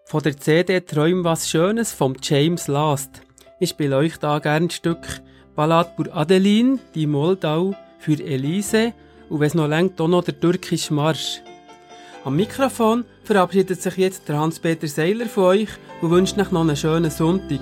von 0.05 0.22
der 0.22 0.36
CD 0.36 0.82
Träum 0.82 1.24
was 1.24 1.49
Schönes 1.49 1.95
vom 1.95 2.14
James 2.20 2.68
Last. 2.68 3.22
Ich 3.59 3.70
spiele 3.70 3.97
euch 3.97 4.18
da 4.18 4.38
gerne 4.38 4.66
ein 4.66 4.70
Stück 4.70 5.22
Ballad 5.61 5.95
pour 5.95 6.07
Adeline, 6.17 6.79
die 6.95 7.07
Moldau 7.07 7.75
für 7.99 8.19
Elise 8.19 8.95
und 9.29 9.41
wenn 9.41 9.49
es 9.49 9.55
noch 9.55 9.69
längt, 9.69 10.01
auch 10.01 10.09
noch 10.09 10.25
der 10.25 10.41
türkische 10.41 10.95
Marsch. 10.95 11.43
Am 12.25 12.37
Mikrofon 12.37 13.05
verabschiedet 13.25 13.83
sich 13.83 13.99
jetzt 13.99 14.27
der 14.27 14.39
Hans-Peter 14.39 14.89
Seiler 14.89 15.27
von 15.27 15.45
euch 15.45 15.69
und 16.01 16.13
wünscht 16.13 16.39
euch 16.39 16.51
noch 16.51 16.63
einen 16.63 16.77
schönen 16.77 17.11
Sonntag. 17.11 17.61